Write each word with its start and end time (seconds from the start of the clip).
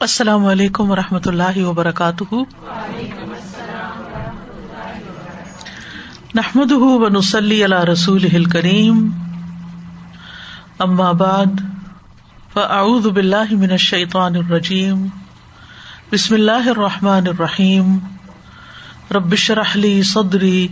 السلام 0.00 0.46
علیکم 0.46 0.90
و 0.90 0.96
رحمۃ 0.96 1.26
اللہ 1.26 1.58
وبرکاتہ۔ 1.58 2.34
نحمد 6.34 6.72
ونسلی 6.72 7.64
علیہ 7.64 7.78
رسول 7.78 8.44
کریم 8.44 9.08
ام 10.78 11.00
فاعوذ 12.52 13.06
باللہ 13.06 13.54
من 13.54 13.70
الشیطان 13.70 14.36
الرجیم۔ 14.36 15.06
بسم 16.12 16.34
اللہ 16.34 16.68
الرحمٰن 16.68 17.26
الرحیم۔ 17.26 17.98
ربش 19.14 19.50
رحلی 19.50 20.02
صدری 20.02 20.68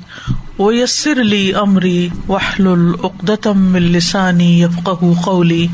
ویسر 0.58 1.20
علی 1.20 1.52
عمری 1.52 2.08
وحل 2.28 2.66
العقدم 2.66 3.74
السانی 3.74 4.62
یفق 4.62 5.04
قولی۔ 5.24 5.66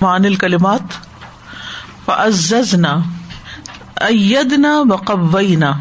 مان 0.00 0.24
الکلمات 0.24 1.09
فعززنا، 2.10 2.96
ایدنا 3.96 4.82
وقوینا 4.90 5.72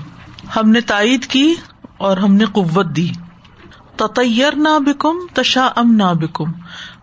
ہم 0.56 0.70
نے 0.70 0.82
تائید 0.82 1.26
کی 1.26 1.56
اور 1.98 2.18
ہم 2.18 2.34
نے 2.34 2.46
قوت 2.46 2.86
دی۔ 2.96 3.10
تطیر 3.96 4.56
نہ 4.56 4.80
بکم 4.80 5.18
تشا 5.34 5.70
ام 5.76 5.92
نہ 5.92 6.14
بکم۔ 6.14 6.52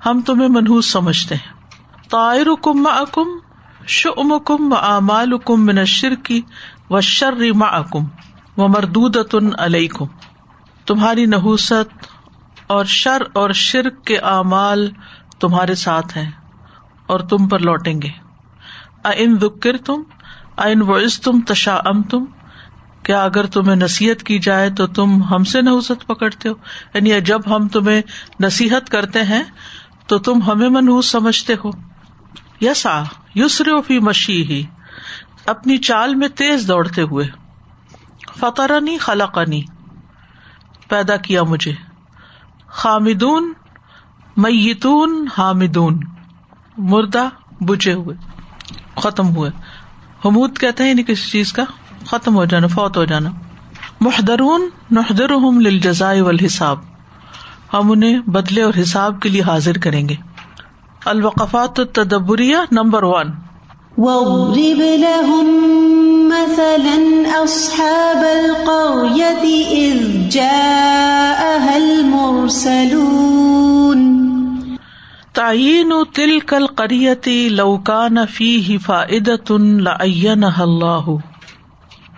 ہم 0.06 0.20
تمہیں 0.20 0.48
منحوس 0.48 0.92
سمجھتے 0.92 1.34
ہیں۔ 1.34 1.52
طائر 2.10 2.46
کم 2.62 2.86
اکم 2.86 3.28
شم 3.86 4.38
کم 4.38 4.72
و 4.72 4.76
امال 4.76 5.38
کم 5.38 5.66
منشر 5.66 6.14
کی 6.14 6.42
و 6.90 7.00
شر 7.00 7.34
اکم 7.60 8.04
و 8.56 8.68
مردود 8.68 9.16
علیکم۔ 9.58 10.06
تمہاری 10.86 11.26
نحوست 11.26 12.06
اور 12.66 12.84
شر 12.84 13.22
اور 13.32 13.50
شرک 13.50 14.04
کے 14.04 14.18
اعمال 14.18 14.90
تمہارے 15.40 15.74
ساتھ 15.74 16.18
ہیں 16.18 16.30
اور 17.06 17.20
تم 17.20 17.48
پر 17.48 17.58
لوٹیں 17.58 18.02
گے۔ 18.02 18.25
ان 19.04 19.38
ذکر 19.38 19.76
تم 19.76 20.02
این 20.58 20.82
وز 20.82 21.20
تم 21.20 21.40
تشا 21.40 21.76
ام 21.76 22.02
تم 22.02 22.24
کیا 23.02 23.24
اگر 23.24 23.46
تمہیں 23.46 23.76
نصیحت 23.76 24.22
کی 24.22 24.38
جائے 24.38 24.70
تو 24.70 24.86
تم 24.86 25.22
ہم 25.22 25.44
سے 25.44 25.62
نحوست 25.62 26.06
پکڑتے 26.06 26.48
ہو؟ 26.48 26.54
یعنی 26.94 27.20
جب 27.20 27.40
ہم 27.46 27.68
تمہیں 27.68 28.02
نصیحت 28.40 28.88
کرتے 28.88 29.22
ہیں 29.22 29.42
تو 30.06 30.18
تم 30.18 30.42
ہمیں 30.42 30.68
منحوس 30.68 31.06
سمجھتے 31.06 31.54
ہو۔ 31.64 31.70
یس 32.60 32.86
آ 32.86 33.02
یسر 33.34 33.80
فی 33.86 33.98
مشی 33.98 34.42
ہی 34.42 34.62
اپنی 35.46 35.78
چال 35.78 36.14
میں 36.14 36.28
تیز 36.28 36.68
دوڑتے 36.68 37.02
ہوئے۔ 37.02 37.26
فطرنی، 38.38 38.98
خلقنی، 38.98 39.62
پیدا 40.88 41.16
کیا 41.16 41.42
مجھے۔ 41.42 41.72
خامدون، 42.66 43.52
میتون، 44.36 45.26
حامدون، 45.38 46.00
مردہ 46.78 47.28
بجے 47.60 47.92
ہوئے۔ 47.92 48.35
ختم 48.96 49.36
ہوئے۔ 49.36 49.50
حمود 50.24 50.58
کہتے 50.58 50.84
ہیں 50.84 50.94
نہیں 50.94 51.06
کسی 51.06 51.30
چیز 51.30 51.52
کا 51.52 51.64
ختم 52.06 52.36
ہو 52.36 52.44
جانا، 52.44 52.66
فوت 52.66 52.96
ہو 52.96 53.04
جانا۔ 53.04 53.30
محدرون 54.00 54.68
نحدر 54.90 55.28
للجزائے 55.60 56.20
والحساب۔ 56.20 56.78
ہم 57.74 57.90
انہیں 57.92 58.18
بدلے 58.18 58.62
اور 58.62 58.72
حساب 58.82 59.20
کے 59.20 59.28
لیے 59.28 59.42
حاضر 59.42 59.78
کریں 59.78 60.08
گے۔ 60.08 60.14
الوقفات 61.04 61.80
التدبریہ 61.80 62.56
نمبر 62.72 63.02
ون۔ 63.02 63.26
وَاضْرِبْ 63.96 64.80
لَهُمْ 64.80 65.48
مَثَلًا 66.32 67.42
أَصْحَابَ 67.44 68.26
الْقَرْيَةِ 68.26 69.62
إِذْ 69.64 70.28
جَاءَهَا 70.30 70.65
تعین 75.36 75.92
تل 76.14 76.40
کل 76.40 76.66
قریتی 76.66 77.48
لوکان 77.48 78.26
فی 78.26 78.76
حفاظت 78.76 79.52
اللہ۔ 80.58 81.10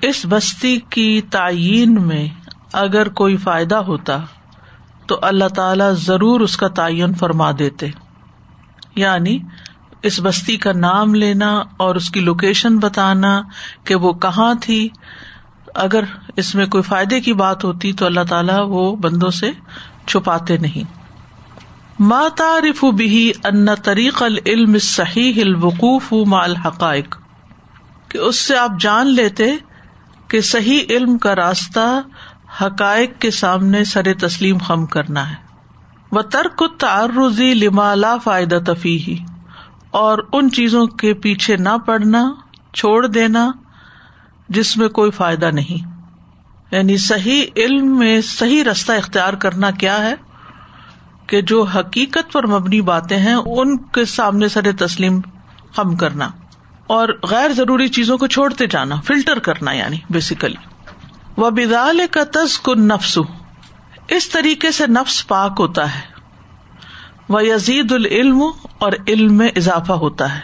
اس 0.03 0.27
بستی 0.29 0.81
کی 0.91 1.21
تعین 1.31 2.03
میں 2.03 2.29
اگر 2.73 3.09
کوئی 3.09 3.37
فائدہ 3.37 3.75
ہوتا 3.75 4.19
تو 5.07 5.19
اللہ 5.23 5.49
تعالی 5.49 5.85
ضرور 5.93 6.41
اس 6.41 6.57
کا 6.57 6.69
تعین 6.69 7.15
فرما 7.15 7.51
دیتے۔ 7.59 7.87
یعنی 8.97 9.39
اس 10.03 10.21
بستی 10.23 10.57
کا 10.57 10.73
نام 10.73 11.15
لینا 11.15 11.63
اور 11.77 11.95
اس 11.95 12.11
کی 12.11 12.21
لوکیشن 12.21 12.79
بتانا 12.79 13.43
کہ 13.85 13.95
وہ 13.95 14.13
کہاں 14.13 14.55
تھی۔ 14.61 14.89
اگر 15.75 16.05
اس 16.37 16.55
میں 16.55 16.67
کوئی 16.67 16.83
فائدے 16.83 17.21
کی 17.21 17.33
بات 17.33 17.65
ہوتی 17.65 17.93
تو 17.93 18.07
اللہ 18.07 18.25
تعالیٰ 18.29 18.67
وہ 18.69 18.97
بندوں 18.97 19.31
سے 19.31 19.51
چھپاتے 20.07 20.57
نہیں۔ 20.57 20.98
تعارف 22.37 22.85
بھی 22.85 23.33
ان 23.45 23.75
طریق 23.75 24.23
العلم 24.23 24.79
صحیح 24.79 25.41
الوقوف 25.41 26.13
ما 26.13 26.43
الحقائق، 26.43 27.17
کہ 28.09 28.19
اس 28.19 28.41
سے 28.41 28.57
آپ 28.57 28.71
جان 28.81 29.07
لیتے 29.07 29.57
کہ 30.29 30.41
صحیح 30.41 30.81
علم 30.91 31.19
کا 31.19 31.37
راستہ 31.37 32.01
حقائق 32.63 33.11
کے 33.19 33.31
سامنے 33.31 33.85
سر 33.85 34.15
تسلیم 34.21 34.59
خم 34.59 34.87
کرنا 34.87 35.31
ہے۔ 35.31 35.35
وہ 36.13 36.23
ترک 36.23 36.63
تعرضی 36.79 37.55
لما 37.55 37.95
لا 37.95 38.17
فائدہ 38.17 38.59
تفیح 38.67 39.25
اور 39.91 40.19
ان 40.33 40.51
چیزوں 40.51 40.87
کے 40.87 41.15
پیچھے 41.15 41.57
نہ 41.57 41.77
پڑنا، 41.87 42.33
چھوڑ 42.75 43.07
دینا 43.07 43.51
جس 44.49 44.77
میں 44.77 44.89
کوئی 44.89 45.11
فائدہ 45.11 45.47
نہیں۔ 45.47 45.91
یعنی 46.71 46.97
صحیح 46.97 47.45
علم 47.57 47.99
میں 47.99 48.21
صحیح 48.21 48.65
رستہ 48.65 48.93
اختیار 48.93 49.33
کرنا 49.33 49.71
کیا 49.71 50.03
ہے؟ 50.03 50.15
کہ 51.29 51.41
جو 51.41 51.63
حقیقت 51.63 52.33
پر 52.33 52.47
مبنی 52.47 52.81
باتیں 52.81 53.19
ہیں، 53.19 53.35
ان 53.35 53.77
کے 53.77 54.05
سامنے 54.05 54.49
سر 54.49 54.73
تسلیم 54.79 55.21
کم 55.77 55.97
کرنا 55.97 56.31
اور 56.87 57.09
غیر 57.23 57.53
ضروری 57.53 57.89
چیزوں 57.89 58.19
کو 58.19 58.27
چھوڑتے 58.27 58.67
جانا، 58.67 58.97
فلٹر 59.05 59.39
کرنا 59.39 59.73
یعنی 59.73 59.97
بیسیکلی 60.11 60.57
وہ 61.37 61.51
بدال 61.51 62.01
کا 62.11 62.25
تز 62.25 62.59
کن 62.59 62.89
نفس 62.89 63.19
اس 64.09 64.29
طریقے 64.29 64.71
سے 64.71 64.87
نفس 64.87 65.29
پاک 65.29 65.57
ہوتا 65.59 65.95
ہے۔ 65.95 66.01
وہ 67.29 67.45
یزید 67.45 67.93
العلم 67.93 68.43
اور 68.79 68.93
علم 69.09 69.35
میں 69.35 69.49
اضافہ 69.57 69.93
ہوتا 69.93 70.35
ہے۔ 70.35 70.41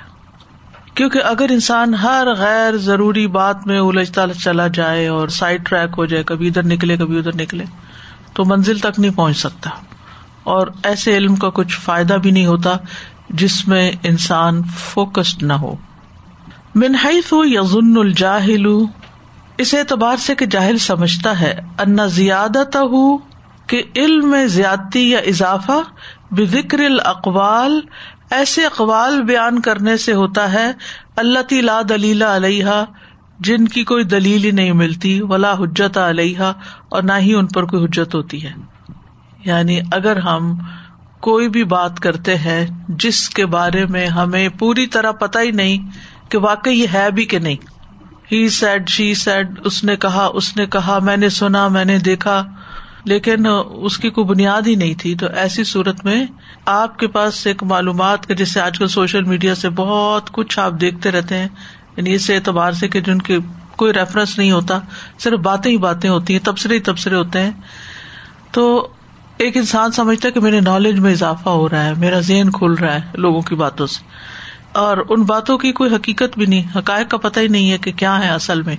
کیونکہ 0.94 1.20
اگر 1.24 1.46
انسان 1.50 1.94
ہر 1.94 2.26
غیر 2.36 2.76
ضروری 2.76 3.26
بات 3.26 3.66
میں 3.66 3.78
الجھتا 3.78 4.34
چلا 4.34 4.68
جائے 4.68 5.06
اور 5.06 5.28
سائڈ 5.28 5.68
ٹریک 5.68 5.94
ہو 5.98 6.04
جائے، 6.04 6.24
کبھی 6.24 6.48
ادھر 6.48 6.62
نکلے، 6.62 6.96
کبھی 6.96 7.18
ادھر 7.18 7.34
نکلے، 7.34 7.64
تو 8.34 8.44
منزل 8.44 8.78
تک 8.78 8.98
نہیں 8.98 9.16
پہنچ 9.16 9.36
سکتا۔ 9.36 9.70
اور 10.44 10.66
ایسے 10.82 11.16
علم 11.16 11.36
کا 11.36 11.50
کچھ 11.54 11.80
فائدہ 11.80 12.14
بھی 12.14 12.30
نہیں 12.30 12.46
ہوتا 12.46 12.76
جس 13.30 13.68
میں 13.68 13.92
انسان 14.02 14.62
فوکسڈ 14.62 15.42
نہ 15.42 15.52
ہو۔ 15.52 15.74
منہائی 16.74 17.20
تو 17.28 17.44
یزن 17.46 17.98
الجاہل، 17.98 18.66
اس 19.58 19.74
اعتبار 19.74 20.16
سے 20.16 20.34
کہ 20.34 20.46
جاہل 20.46 20.78
سمجھتا 20.78 21.40
ہے 21.40 21.60
انا 21.78 22.06
زیادہ 22.06 22.78
ہو 22.78 23.16
کہ 23.66 23.82
علم 23.96 24.30
میں 24.30 24.46
زیادتی 24.46 25.10
یا 25.10 25.18
اضافہ 25.18 25.80
بکر 26.30 26.78
الاقوال، 26.78 27.80
ایسے 28.30 28.64
اقوال 28.66 29.22
بیان 29.22 29.60
کرنے 29.60 29.96
سے 29.96 30.12
ہوتا 30.12 30.52
ہے 30.52 30.72
اللہ 31.16 31.52
لا 31.52 31.80
دلیل 31.88 32.22
علیہ 32.22 32.84
جن 33.40 33.68
کی 33.68 33.84
کوئی 33.84 34.04
دلیل 34.04 34.44
ہی 34.44 34.50
نہیں 34.50 34.72
ملتی، 34.72 35.20
ولا 35.22 35.52
حجت 35.52 35.98
علیہ 35.98 36.52
اور 36.88 37.02
نہ 37.02 37.12
ہی 37.18 37.34
ان 37.34 37.46
پر 37.46 37.64
کوئی 37.64 37.84
حجت 37.84 38.14
ہوتی 38.14 38.44
ہے۔ 38.44 38.52
یعنی 39.44 39.80
اگر 39.92 40.16
ہم 40.16 40.54
کوئی 41.20 41.48
بھی 41.48 41.64
بات 41.64 42.00
کرتے 42.00 42.38
ہیں 42.38 42.66
جس 42.88 43.28
کے 43.28 43.46
بارے 43.46 43.86
میں 43.86 44.06
ہمیں 44.06 44.48
پوری 44.48 44.86
طرح 44.86 45.10
پتا 45.10 45.40
ہی 45.40 45.50
نہیں 45.50 45.90
کہ 46.28 46.38
واقعی 46.38 46.80
یہ 46.80 46.86
ہے 46.94 47.10
بھی 47.10 47.24
کہ 47.24 47.38
نہیں۔ 47.38 47.56
ہی 48.32 48.48
سیڈ 48.48 48.88
شی 48.88 49.14
سیڈ 49.14 49.60
اس 49.64 49.84
نے 49.84 49.96
کہا، 49.96 50.28
اس 50.34 50.56
نے 50.56 50.66
کہا، 50.66 50.98
میں 51.02 51.16
نے 51.16 51.28
سنا، 51.28 51.68
میں 51.68 51.84
نے 51.84 51.98
دیکھا، 51.98 52.44
لیکن 53.04 53.46
اس 53.74 53.98
کی 53.98 54.10
کوئی 54.10 54.24
بنیاد 54.24 54.62
ہی 54.66 54.74
نہیں 54.74 54.94
تھی۔ 54.98 55.14
تو 55.14 55.26
ایسی 55.26 55.64
صورت 55.64 56.04
میں 56.04 56.26
آپ 56.66 56.98
کے 56.98 57.06
پاس 57.06 57.46
ایک 57.46 57.62
معلومات 57.62 58.26
کا 58.26 58.34
جیسے 58.34 58.60
آج 58.60 58.78
کل 58.78 58.88
سوشل 58.88 59.22
میڈیا 59.22 59.54
سے 59.54 59.68
بہت 59.68 60.32
کچھ 60.32 60.58
آپ 60.58 60.72
دیکھتے 60.80 61.10
رہتے 61.10 61.38
ہیں۔ 61.38 61.48
یعنی 61.96 62.14
اس 62.14 62.30
اعتبار 62.30 62.72
سے 62.72 62.88
کہ 62.88 63.00
جن 63.00 63.18
کے 63.18 63.38
کوئی 63.76 63.92
ریفرنس 63.92 64.38
نہیں 64.38 64.52
ہوتا، 64.52 64.78
صرف 65.18 65.38
باتیں 65.38 65.70
ہی 65.70 65.76
باتیں 65.76 66.10
ہوتی 66.10 66.32
ہیں، 66.32 66.44
تبصرے 66.44 66.74
ہی 66.74 66.80
تبصرے 66.80 67.14
ہوتے 67.14 67.40
ہیں۔ 67.40 67.50
تو 68.52 68.88
ایک 69.38 69.56
انسان 69.56 69.92
سمجھتا 69.92 70.28
ہے 70.28 70.32
کہ 70.32 70.40
میرے 70.40 70.60
نالج 70.60 70.98
میں 70.98 71.12
اضافہ 71.12 71.48
ہو 71.48 71.68
رہا 71.68 71.84
ہے، 71.84 71.94
میرا 71.94 72.20
ذہن 72.20 72.50
کھل 72.50 72.72
رہا 72.72 72.94
ہے 72.94 73.00
لوگوں 73.14 73.42
کی 73.42 73.54
باتوں 73.54 73.86
سے۔ 73.86 74.04
اور 74.72 74.98
ان 75.08 75.22
باتوں 75.22 75.58
کی 75.58 75.72
کوئی 75.72 75.94
حقیقت 75.94 76.38
بھی 76.38 76.46
نہیں، 76.46 76.78
حقائق 76.78 77.08
کا 77.08 77.16
پتہ 77.16 77.40
ہی 77.40 77.48
نہیں 77.48 77.70
ہے 77.70 77.78
کہ 77.78 77.92
کیا 77.92 78.24
ہے 78.24 78.28
اصل 78.28 78.62
میں۔ 78.62 78.76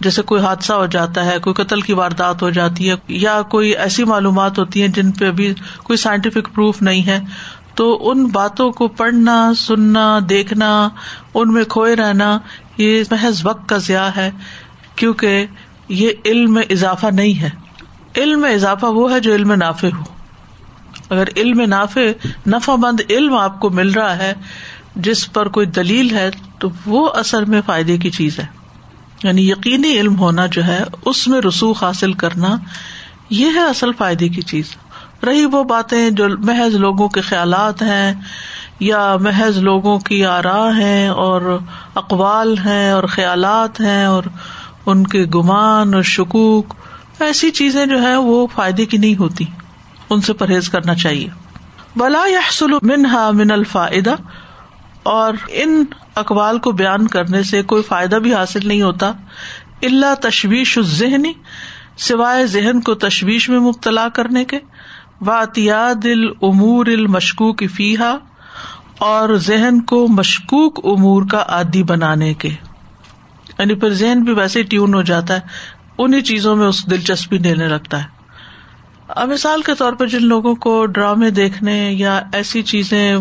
جیسے 0.00 0.22
کوئی 0.22 0.42
حادثہ 0.42 0.72
ہو 0.72 0.86
جاتا 0.86 1.24
ہے، 1.24 1.38
کوئی 1.38 1.54
قتل 1.54 1.80
کی 1.80 1.92
واردات 1.92 2.42
ہو 2.42 2.50
جاتی 2.50 2.90
ہے، 2.90 2.94
یا 3.08 3.42
کوئی 3.42 3.70
ایسی 3.70 4.04
معلومات 4.04 4.58
ہوتی 4.58 4.80
ہیں 4.80 4.88
جن 4.88 5.12
پہ 5.12 5.28
ابھی 5.28 5.54
کوئی 5.82 5.96
سائنٹیفک 5.96 6.54
پروف 6.54 6.82
نہیں 6.82 7.06
ہے، 7.06 7.20
تو 7.74 8.10
ان 8.10 8.26
باتوں 8.26 8.72
کو 8.72 8.88
پڑھنا، 8.88 9.52
سننا، 9.56 10.18
دیکھنا، 10.28 10.88
ان 11.34 11.52
میں 11.52 11.64
کھوئے 11.64 11.96
رہنا، 11.96 12.38
یہ 12.78 13.02
محض 13.10 13.46
وقت 13.46 13.68
کا 13.68 13.78
ضیاع 13.78 14.10
ہے، 14.16 14.30
کیونکہ 14.96 15.46
یہ 15.88 16.10
علم 16.24 16.54
میں 16.54 16.62
اضافہ 16.70 17.06
نہیں 17.06 17.40
ہے۔ 17.42 17.67
علم 18.18 18.40
میں 18.40 18.54
اضافہ 18.54 18.86
وہ 18.86 19.12
ہے 19.12 19.20
جو 19.20 19.34
علم 19.34 19.52
نافع 19.52 19.88
ہو۔ 19.88 20.02
اگر 21.10 21.24
علم 21.36 21.60
نافع 21.60 22.00
نفع 22.46 22.74
مند 22.76 23.00
علم 23.10 23.34
آپ 23.34 23.60
کو 23.60 23.70
مل 23.70 23.90
رہا 23.90 24.18
ہے، 24.18 24.32
جس 24.96 25.32
پر 25.32 25.48
کوئی 25.48 25.66
دلیل 25.66 26.10
ہے، 26.10 26.30
تو 26.58 26.68
وہ 26.86 27.08
اصل 27.14 27.44
میں 27.44 27.60
فائدے 27.66 27.96
کی 27.96 28.10
چیز 28.10 28.38
ہے۔ 28.38 28.46
یعنی 29.22 29.50
یقینی 29.50 30.00
علم 30.00 30.18
ہونا 30.18 30.46
جو 30.46 30.64
ہے، 30.64 30.84
اس 31.04 31.28
میں 31.28 31.40
رسوخ 31.40 31.84
حاصل 31.84 32.12
کرنا، 32.12 32.56
یہ 33.30 33.46
ہے 33.54 33.60
اصل 33.60 33.92
فائدے 33.92 34.28
کی 34.28 34.42
چیز۔ 34.42 34.64
رہی 35.26 35.44
وہ 35.44 35.64
باتیں 35.64 36.10
جو 36.10 36.24
محض 36.38 36.74
لوگوں 36.74 37.08
کے 37.08 37.20
خیالات 37.20 37.82
ہیں، 37.82 38.14
یا 38.80 39.16
محض 39.20 39.58
لوگوں 39.58 39.98
کی 39.98 40.24
آرا 40.24 40.76
ہیں 40.78 41.08
اور 41.08 41.58
اقوال 41.94 42.58
ہیں 42.58 42.90
اور 42.90 43.04
خیالات 43.04 43.80
ہیں 43.80 44.04
اور 44.04 44.22
ان 44.86 45.06
کے 45.06 45.24
گمان 45.24 45.94
اور 45.94 46.02
شکوک 46.02 46.74
ایسی 47.20 47.50
چیزیں 47.50 47.86
جو 47.86 48.02
ہے 48.02 48.16
وہ 48.16 48.46
فائدے 48.54 48.84
کی 48.84 48.96
نہیں 48.96 49.16
ہوتی، 49.16 49.44
ان 50.10 50.20
سے 50.20 50.32
پرہیز 50.32 50.68
کرنا 50.68 50.94
چاہیے۔ 50.94 51.28
بلا 51.96 52.24
یا 52.28 52.66
منہا 52.82 53.30
من 53.30 53.50
الفائدہ 53.50 54.14
اور 55.02 55.34
ان 55.48 55.84
اقوال 56.14 56.58
کو 56.58 56.72
بیان 56.72 57.06
کرنے 57.06 57.42
سے 57.42 57.62
کوئی 57.62 57.82
فائدہ 57.82 58.16
بھی 58.16 58.34
حاصل 58.34 58.68
نہیں 58.68 58.82
ہوتا۔ 58.82 59.12
اللہ 59.82 60.14
تشویش 60.14 60.78
ذہنی 60.80 61.32
سوائے 61.96 62.46
ذہن 62.46 62.80
کو 62.80 62.94
تشویش 62.94 63.48
میں 63.48 63.58
مبتلا 63.58 64.08
کرنے 64.08 64.44
کے۔ 64.44 64.58
واطیاد 65.20 66.04
العمور 66.04 66.86
المشکوک 66.86 67.64
فیحا 67.74 68.16
اور 68.98 69.36
ذہن 69.36 69.80
کو 69.80 70.08
مشکوک 70.08 70.80
امور 70.84 71.22
کا 71.30 71.44
عادی 71.48 71.82
بنانے 71.82 72.34
کے۔ 72.34 72.48
یعنی 73.58 73.74
پھر 73.74 73.88
ذہن 73.88 74.22
بھی 74.22 74.32
ویسے 74.32 74.62
ٹیون 74.62 74.94
ہو 74.94 75.02
جاتا 75.02 75.34
ہے۔ 75.34 75.40
انہیں 75.98 76.20
چیزوں 76.20 76.56
میں 76.56 76.66
اس 76.66 76.90
دلچسپی 76.90 77.38
دینے 77.38 77.68
لگتا 77.68 78.02
ہے۔ 78.02 78.18
مثال 79.26 79.62
کے 79.62 79.72
طور 79.74 79.92
پہ 79.92 80.06
جن 80.06 80.24
لوگوں 80.24 80.54
کو 80.54 80.86
ڈرامے 80.86 81.30
دیکھنے 81.30 81.92
یا 81.92 82.20
ایسی 82.32 82.62
چیزیں 82.62 83.16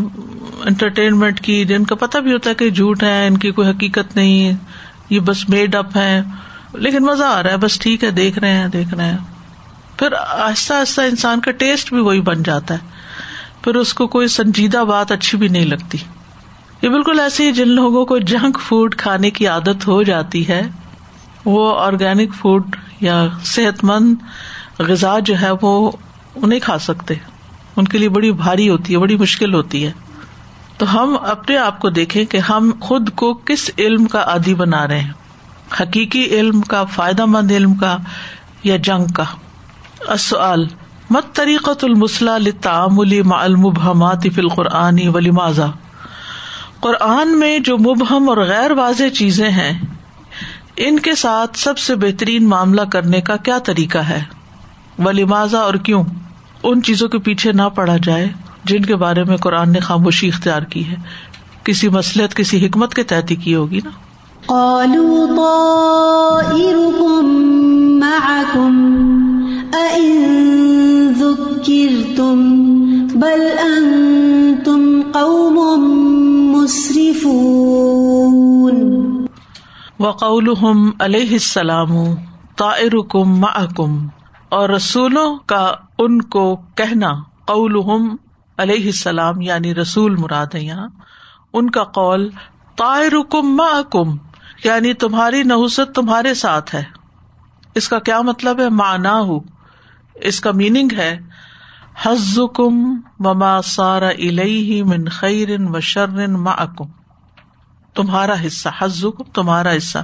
انٹرٹینمنٹ 0.66 1.40
کی 1.40 1.66
جن 1.66 1.84
کا 1.84 1.96
پتا 1.96 2.20
بھی 2.20 2.34
ہوتا 2.34 2.50
ہے 2.50 2.56
کہ 2.56 2.70
جھوٹ 2.70 3.04
ہے 3.04 3.28
ان 3.28 3.38
کی 3.38 3.52
کوئی 3.52 3.70
حقیقت 3.70 4.16
نہیں، 4.16 4.54
یہ 5.10 5.20
بس 5.20 5.50
میڈ 5.50 5.76
اپ 5.76 5.98
ہے 5.98 6.22
لیکن 6.74 7.04
مزہ 7.04 7.24
آ 7.24 7.44
رہا 7.44 7.52
ہے، 7.52 7.58
بس 7.58 7.80
ٹھیک 7.80 8.04
ہے، 8.04 8.12
دیکھ 8.12 8.40
رہے 8.40 8.52
ہیں، 8.52 8.68
دیکھ 8.68 8.94
رہے 8.94 9.06
ہیں۔ 9.06 9.18
پھر 9.98 10.08
آہستہ 10.28 10.74
آہستہ 10.74 11.02
انسان 11.02 11.40
کا 11.40 11.52
ٹیسٹ 11.52 11.94
بھی 11.94 12.02
وہی 12.02 12.22
بن 12.22 12.44
جاتا 12.44 12.74
ہے۔ 12.74 12.80
پھر 13.62 13.76
اس 13.76 13.94
کو 13.94 14.08
کوئی 14.08 14.28
سنجیدہ 14.28 14.78
بات 14.78 15.12
اچھی 15.12 15.38
بھی 15.38 15.48
نہیں 15.48 15.66
لگتی۔ 15.66 15.98
یہ 16.82 16.90
بالکل 16.90 17.20
ایسے 17.20 17.48
ہی 17.48 17.52
جن 17.52 17.68
لوگوں 17.68 18.06
کو 18.06 18.18
جنک 18.18 18.60
فوڈ 18.60 18.96
کھانے 18.96 19.30
کی 19.30 19.48
عادت 19.48 19.88
ہو 19.88 20.04
جاتی 20.04 20.48
ہے 20.48 20.62
وہ 21.48 21.80
آرگینک 21.80 22.36
فوڈ 22.36 22.76
یا 23.02 23.28
صحت 23.44 23.84
مند 23.84 24.16
غذا 24.80 25.20
جو 25.20 25.34
ہے 25.42 25.50
وہ 25.62 25.92
نہیں 26.36 26.60
کھا 26.60 26.78
سکتے 26.78 27.14
ان 27.76 27.86
کے 27.86 27.98
لیے 27.98 28.10
بڑی 28.10 28.32
بھاری 28.32 28.70
ہوتی 28.70 28.94
ہے، 28.94 28.98
بڑی 28.98 29.18
مشکل 29.18 29.54
ہوتی 29.54 29.86
ہے۔ 29.86 29.92
تو 30.78 30.94
ہم 30.94 31.18
اپنے 31.22 31.58
آپ 31.58 31.80
کو 31.80 31.90
دیکھیں 31.90 32.26
کہ 32.26 32.38
ہم 32.38 32.72
خود 32.82 33.10
کو 33.16 33.34
کس 33.34 33.72
علم 33.78 34.06
کا 34.06 34.22
عادی 34.22 34.54
بنا 34.54 34.88
رہے 34.88 35.00
ہیں۔ 35.00 35.12
حقیقی 35.82 36.26
علم 36.26 36.62
کا، 36.62 36.84
فائدہ 36.84 37.26
مند 37.26 37.52
علم 37.52 37.76
کا 37.76 37.98
یا 38.64 38.78
جنگ 38.78 39.06
کا۔ 39.06 39.24
اصل 40.08 40.64
مت 41.10 41.34
طریقت 41.34 41.84
المسلح 41.84 42.50
تعملی 42.62 43.22
المبہمات 43.32 44.24
فی 44.24 44.42
القرآنی 44.42 45.08
ولی 45.08 45.32
ماضا 45.32 45.66
قرآن 46.80 47.40
میں 47.40 47.60
جو 47.60 47.78
مبہم 47.78 48.30
اور 48.30 48.38
غیر 48.38 48.72
واضح 48.72 49.10
چیزیں 49.10 49.50
ہیں 49.50 49.80
ان 50.78 51.00
کے 51.00 51.16
ساتھ 51.16 51.60
سب 51.60 51.78
سے 51.78 51.96
بہترین 51.96 52.50
معاملہ 52.50 52.82
کرنے 52.82 53.22
کا 53.22 53.36
کیا 53.36 53.58
طریقہ 53.58 53.98
ہے؟ 53.98 54.24
ولی 55.00 55.24
اور 55.56 55.74
کیوں؟ 55.74 56.04
ان 56.64 56.82
چیزوں 56.82 57.10
کے 57.10 57.18
پیچھے 57.18 57.52
نہ 57.52 57.62
پڑا 57.76 57.98
جائے 58.04 58.30
جن 58.64 58.86
کے 58.86 58.96
بارے 58.96 59.24
میں 59.24 59.38
قرآن 59.38 59.72
نے 59.72 59.80
خاموشی 59.80 60.28
اختیار 60.28 60.62
کی 60.62 60.88
ہے۔ 60.88 60.96
کسی 61.64 61.90
مسلط 61.90 62.36
کسی 62.36 62.66
حکمت 62.66 62.94
کے 62.94 63.04
تحت 63.04 63.34
کی 63.44 63.56
ہوگی 63.56 63.80
نا۔ 63.84 63.90
بل 73.16 73.48
تم 74.66 75.02
قوم 75.14 75.84
مصرف 76.52 77.28
وقول 80.00 80.50
علیہ 81.00 81.32
السلام 81.32 81.92
طائرکم 82.58 83.40
معکم، 83.40 83.96
اور 84.50 84.70
رسولوں 84.70 85.38
کا 85.46 85.64
ان 85.98 86.22
کو 86.22 86.44
کہنا 86.76 87.12
قول 87.46 87.76
علیہ 88.58 88.86
السلام 88.86 89.42
یعنی 89.42 89.74
رسول 89.76 90.16
مراد 90.16 90.54
ہے 90.54 90.62
یہاں، 90.62 90.88
ان 91.54 91.70
کا 91.70 91.84
قول 91.94 92.30
تائرکم 92.76 93.62
کم 93.92 94.16
یعنی 94.64 94.94
تمہاری 94.94 95.44
نحوست 95.44 95.96
تمہارے 95.96 96.34
ساتھ 96.34 96.76
ہے۔ 96.76 96.84
اس 97.76 97.90
کا 97.90 98.00
کیا 98.00 98.22
مطلب 98.22 98.60
ہے؟ 98.60 98.70
مانا 98.70 99.20
ہو 99.22 99.40
اس 100.22 100.40
کا 100.40 100.52
میننگ 100.52 100.94
ہے 100.98 101.18
حز 102.06 102.40
کم 102.56 102.80
مما 103.20 103.60
سارا 103.66 104.10
الہ 104.10 104.84
من 104.84 105.08
خیر 105.10 105.50
و 105.70 105.80
شرن 105.80 106.44
کم 106.46 106.90
تمہارا 107.98 108.34
حصہ 108.46 108.70
حز 108.82 109.06
تمہارا 109.34 109.78
حصہ۔ 109.78 109.98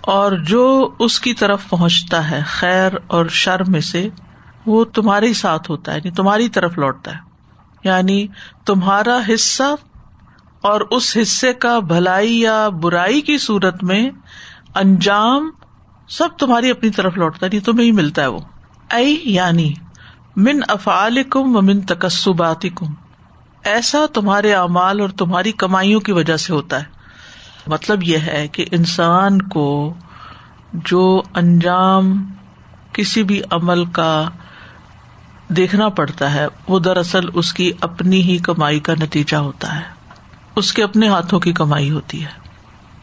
اور 0.00 0.32
جو 0.32 0.90
اس 0.98 1.20
کی 1.20 1.34
طرف 1.34 1.68
پہنچتا 1.68 2.30
ہے، 2.30 2.42
خیر 2.46 2.92
اور 3.06 3.26
شر 3.26 3.64
میں 3.64 3.80
سے، 3.80 4.08
وہ 4.66 4.84
تمہارے 4.84 5.32
ساتھ 5.32 5.70
ہوتا 5.70 5.92
ہے 5.92 5.96
یعنی 5.96 6.10
تمہاری 6.10 6.48
طرف 6.48 6.78
لوٹتا 6.78 7.10
ہے۔ 7.10 7.18
یعنی 7.84 8.26
تمہارا 8.66 9.18
حصہ 9.34 9.74
اور 10.60 10.80
اس 10.80 11.16
حصے 11.22 11.52
کا 11.52 11.78
بھلائی 11.78 12.40
یا 12.40 12.68
برائی 12.68 13.20
کی 13.20 13.38
صورت 13.38 13.84
میں 13.84 14.10
انجام 14.74 15.50
سب 16.08 16.28
تمہاری 16.38 16.70
اپنی 16.70 16.90
طرف 16.90 17.16
لوٹتا 17.16 17.46
ہے 17.46 17.50
یعنی 17.52 17.60
تمہیں 17.60 17.86
ہی 17.86 17.92
ملتا 17.92 18.22
ہے 18.22 18.26
وہ۔ 18.26 18.38
ائی 18.90 19.20
یعنی 19.24 19.72
من 20.36 20.60
افعال 20.68 21.22
کم 21.22 21.56
و 21.56 21.62
من 21.62 21.80
تکسبات 21.80 22.62
کم 22.74 22.86
ایسا 23.64 23.98
تمہارے 24.14 24.54
اعمال 24.54 25.00
اور 25.00 25.08
تمہاری 25.08 25.52
کمائیوں 25.52 26.00
کی 26.00 26.12
وجہ 26.12 26.36
سے 26.36 26.52
ہوتا 26.52 26.80
ہے۔ 26.80 26.95
مطلب 27.66 28.02
یہ 28.02 28.18
ہے 28.18 28.48
کہ 28.52 28.64
انسان 28.70 29.42
کو 29.42 29.94
جو 30.72 31.22
انجام 31.34 32.32
کسی 32.92 33.22
بھی 33.22 33.40
عمل 33.50 33.84
کا 33.84 34.28
دیکھنا 35.48 35.88
پڑتا 35.88 36.34
ہے، 36.34 36.46
وہ 36.68 36.78
دراصل 36.78 37.20
اس 37.34 37.52
کی 37.52 37.72
اپنی 37.80 38.22
ہی 38.22 38.38
کمائی 38.38 38.80
کا 38.80 38.94
نتیجہ 39.00 39.36
ہوتا 39.36 39.76
ہے۔ 39.76 39.82
اس 40.56 40.72
کے 40.72 40.82
اپنے 40.84 41.08
ہاتھوں 41.08 41.40
کی 41.40 41.52
کمائی 41.52 41.90
ہوتی 41.90 42.24
ہے۔ 42.24 42.30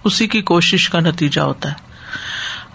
اسی 0.03 0.27
کی 0.27 0.41
کوشش 0.41 0.89
کا 0.89 0.99
نتیجہ 0.99 1.41
ہوتا 1.41 1.69
ہے۔ 1.69 1.75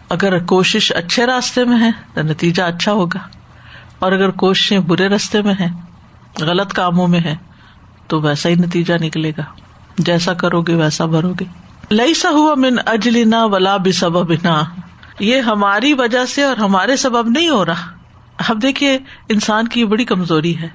اگر 0.08 0.44
کوشش 0.44 0.92
اچھے 0.92 1.26
راستے 1.26 1.64
میں 1.64 1.80
ہے 1.80 1.90
تو 2.14 2.22
نتیجہ 2.22 2.62
اچھا 2.62 2.92
ہوگا۔ 2.92 3.18
اور 3.98 4.12
اگر 4.12 4.30
کوششیں 4.30 4.78
برے 4.78 5.08
راستے 5.08 5.42
میں 5.42 5.54
ہے 5.60 5.66
غلط 6.40 6.72
کاموں 6.72 7.08
میں 7.08 7.20
ہے 7.20 7.34
تو 8.06 8.20
ویسا 8.20 8.48
ہی 8.48 8.54
نتیجہ 8.54 8.94
نکلے 9.00 9.32
گا۔ 9.38 9.42
جیسا 9.98 10.34
کرو 10.34 10.62
گے، 10.62 10.74
ویسا 10.74 11.04
بھرو 11.06 11.32
گے۔ 11.40 11.67
لئی 11.90 12.14
سا 12.14 12.28
ہوا 12.30 12.54
من 12.54 12.76
اجلینا 12.86 13.44
ولا 13.44 13.76
بھی 13.76 13.92
سبب 13.92 14.32
نہ 14.32 14.64
یہ 15.18 15.40
ہماری 15.40 15.92
وجہ 15.92 16.24
سے 16.24 16.42
اور 16.42 16.56
ہمارے 16.56 16.96
سبب 16.96 17.28
نہیں 17.28 17.48
ہو 17.48 17.64
رہا۔ 17.64 17.92
اب 18.48 18.62
دیکھیے، 18.62 18.98
انسان 19.28 19.68
کی 19.68 19.84
بڑی 19.84 20.04
کمزوری 20.04 20.58
ہے۔ 20.58 20.68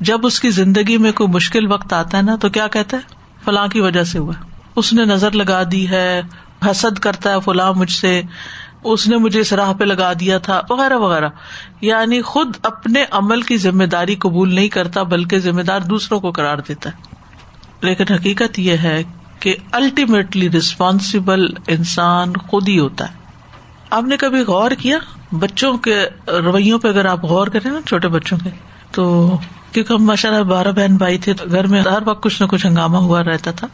جب 0.00 0.26
اس 0.26 0.40
کی 0.40 0.50
زندگی 0.50 0.98
میں 0.98 1.12
کوئی 1.12 1.28
مشکل 1.28 1.72
وقت 1.72 1.92
آتا 1.92 2.18
ہے 2.18 2.22
نا، 2.22 2.36
تو 2.36 2.48
کیا 2.48 2.66
کہتا 2.66 2.96
ہے؟ 2.96 3.02
فلاں 3.44 3.68
کی 3.68 3.80
وجہ 3.80 4.02
سے 4.02 4.18
ہوا۔ 4.18 4.32
اس 4.76 4.92
نے 4.92 5.04
نظر 5.04 5.30
لگا 5.30 5.62
دی 5.72 5.88
ہے، 5.88 6.22
حسد 6.70 6.98
کرتا 6.98 7.32
ہے 7.32 7.40
فلاں 7.44 7.72
مجھ 7.72 7.92
سے۔ 7.92 8.22
اس 8.84 9.08
نے 9.08 9.16
مجھے 9.16 9.40
اس 9.40 9.52
راہ 9.52 9.72
پہ 9.72 9.84
لگا 9.84 10.12
دیا 10.20 10.38
تھا، 10.38 10.60
وغیرہ 10.70 10.96
وغیرہ۔ 10.96 11.28
یعنی 11.80 12.22
خود 12.22 12.56
اپنے 12.62 13.04
عمل 13.10 13.42
کی 13.42 13.56
ذمہ 13.56 13.84
داری 13.84 14.14
قبول 14.14 14.54
نہیں 14.54 14.68
کرتا، 14.68 15.02
بلکہ 15.02 15.38
ذمہ 15.38 15.62
دار 15.62 15.80
دوسروں 15.80 16.20
کو 16.20 16.30
قرار 16.30 16.58
دیتا 16.58 16.90
ہے۔ 16.90 16.96
لیکن 17.80 18.04
حقیقت 18.14 18.58
یہ 18.58 18.76
ہے 18.76 19.02
کہ 19.40 19.54
الٹیمیٹلی 19.72 20.50
ریسپانسبل 20.50 21.46
انسان 21.66 22.32
خود 22.32 22.68
ہی 22.68 22.78
ہوتا 22.78 23.08
ہے۔ 23.08 23.14
آپ 23.90 24.02
نے 24.02 24.16
کبھی 24.16 24.40
غور 24.40 24.70
کیا؟ 24.70 24.98
بچوں 25.32 25.76
کے 25.76 26.04
رویوں 26.28 26.78
پہ 26.78 26.88
اگر 26.88 27.04
آپ 27.04 27.24
غور 27.24 27.46
کریں 27.46 27.70
نا، 27.70 27.80
چھوٹے 27.86 28.08
بچوں 28.08 28.38
کے، 28.44 28.50
تو 28.90 29.36
کیونکہ 29.72 29.92
ہم 29.92 30.04
ماشاء 30.04 30.30
اللہ 30.30 30.42
بارہ 30.42 30.72
بہن 30.72 30.96
بھائی 30.96 31.18
تھے 31.18 31.32
گھر 31.50 31.66
میں 31.66 31.80
ہر 31.80 31.98
وقت 32.06 32.22
کچھ 32.22 32.42
نہ 32.42 32.46
کچھ 32.46 32.66
ہنگامہ 32.66 32.96
ہوا 32.96 33.24
رہتا 33.24 33.50
تھا۔ 33.50 33.66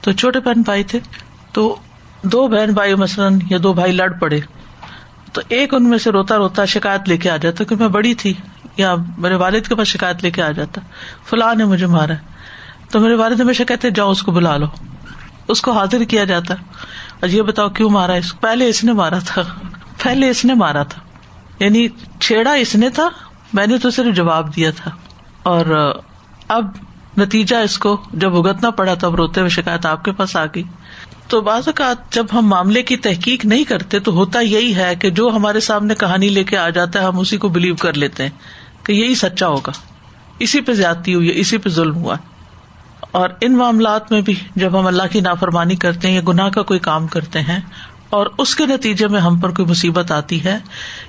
تو 0.00 0.12
چھوٹے 0.12 0.40
بہن 0.40 0.62
بھائی 0.62 0.84
تھے، 0.84 0.98
تو 1.52 1.76
دو 2.22 2.48
بہن 2.48 2.72
بھائی 2.72 2.94
مثلاً 2.94 3.38
یا 3.50 3.58
دو 3.62 3.72
بھائی 3.72 3.92
لڑ 3.92 4.12
پڑے۔ 4.12 4.40
تو 5.32 5.40
ایک 5.48 5.74
ان 5.74 5.88
میں 5.88 5.98
سے 5.98 6.10
روتا 6.10 6.36
روتا 6.36 6.64
شکایت 6.64 7.08
لے 7.08 7.16
کے 7.16 7.30
آ 7.30 7.36
جاتا 7.36 7.64
کہ 7.64 7.76
میں 7.76 7.88
بڑی 7.88 8.14
تھی، 8.14 8.34
یا 8.76 8.94
میرے 9.18 9.34
والد 9.34 9.68
کے 9.68 9.74
پاس 9.74 9.88
شکایت 9.88 10.16
لے 10.22 10.30
کے 10.30 10.42
آ 10.42 10.50
جاتا، 10.50 10.80
فلاں 11.26 11.54
نے 11.54 11.64
مجھے 11.64 11.86
مارا۔ 11.86 12.14
تو 12.90 13.00
میرے 13.00 13.14
والد 13.14 13.40
ہمیشہ 13.40 13.62
کہتے، 13.62 13.90
جاؤ 13.90 14.10
اس 14.10 14.22
کو 14.22 14.32
بلا 14.32 14.56
لو۔ 14.56 14.66
اس 15.48 15.60
کو 15.60 15.72
حاضر 15.72 16.04
کیا 16.04 16.24
جاتا 16.24 16.54
اور 17.20 17.28
یہ 17.28 17.42
بتاؤ 17.42 17.68
کیوں 17.68 17.90
مارا 17.90 18.12
اس 18.12 18.40
پہلے 18.40 18.68
اس 18.68 18.84
نے 18.84 18.92
مارا 18.92 19.18
تھا۔ 19.26 19.42
پہلے 20.02 20.30
اس 20.30 20.44
نے 20.44 20.54
مارا 20.54 20.82
تھا۔ 20.82 21.02
یعنی 21.64 21.88
چھیڑا 22.20 22.52
اس 22.52 22.74
نے 22.74 22.90
تھا۔ 22.90 23.08
میں 23.52 23.66
نے 23.66 23.78
تو 23.78 23.90
صرف 23.90 24.14
جواب 24.14 24.56
دیا 24.56 24.70
تھا۔ 24.70 24.90
اور 25.42 25.96
اب 26.48 26.66
نتیجہ 27.18 27.56
اس 27.56 27.78
کو 27.78 28.00
جب 28.12 28.30
بھگتنا 28.30 28.70
پڑا 28.70 28.94
تب 28.94 29.14
روتے 29.14 29.40
ہوئے 29.40 29.50
شکایت 29.50 29.86
آپ 29.86 30.04
کے 30.04 30.12
پاس 30.12 30.36
آ 30.36 30.46
گئی۔ 30.46 30.62
تو 31.28 31.40
بعض 31.40 31.62
اوقات 31.66 32.12
جب 32.12 32.26
ہم 32.32 32.46
معاملے 32.46 32.82
کی 32.82 32.96
تحقیق 32.96 33.44
نہیں 33.44 33.64
کرتے 33.64 33.98
تو 33.98 34.12
ہوتا 34.12 34.40
یہی 34.40 34.74
ہے 34.74 34.94
کہ 34.94 35.10
جو 35.10 35.30
ہمارے 35.34 35.60
سامنے 35.60 35.94
کہانی 35.94 36.28
لے 36.28 36.44
کے 36.44 36.56
آ 36.56 36.68
جاتا 36.68 37.00
ہے، 37.00 37.04
ہم 37.04 37.18
اسی 37.18 37.36
کو 37.36 37.48
بلیو 37.48 37.76
کر 37.76 37.92
لیتے 37.92 38.22
ہیں 38.22 38.30
کہ 38.84 38.92
یہی 38.92 39.14
سچا 39.14 39.46
ہوگا۔ 39.46 39.72
اسی 40.38 40.60
پہ 40.60 40.72
زیادتی 40.72 41.14
ہوئی 41.14 41.40
اسی 41.40 41.58
پہ 41.58 41.68
ظلم 41.68 41.96
ہوا 41.96 42.16
اور 43.14 43.28
ان 43.40 43.56
معاملات 43.56 44.12
میں 44.12 44.20
بھی 44.20 44.34
جب 44.56 44.78
ہم 44.80 44.86
اللہ 44.86 45.02
کی 45.12 45.20
نافرمانی 45.20 45.76
کرتے 45.76 46.08
ہیں 46.08 46.14
یا 46.14 46.20
گناہ 46.28 46.48
کا 46.48 46.62
کوئی 46.62 46.78
کام 46.80 47.06
کرتے 47.06 47.40
ہیں 47.40 47.58
اور 48.10 48.26
اس 48.38 48.54
کے 48.56 48.66
نتیجے 48.66 49.08
میں 49.08 49.20
ہم 49.20 49.38
پر 49.40 49.50
کوئی 49.50 49.68
مصیبت 49.68 50.12
آتی 50.12 50.44
ہے 50.44 50.58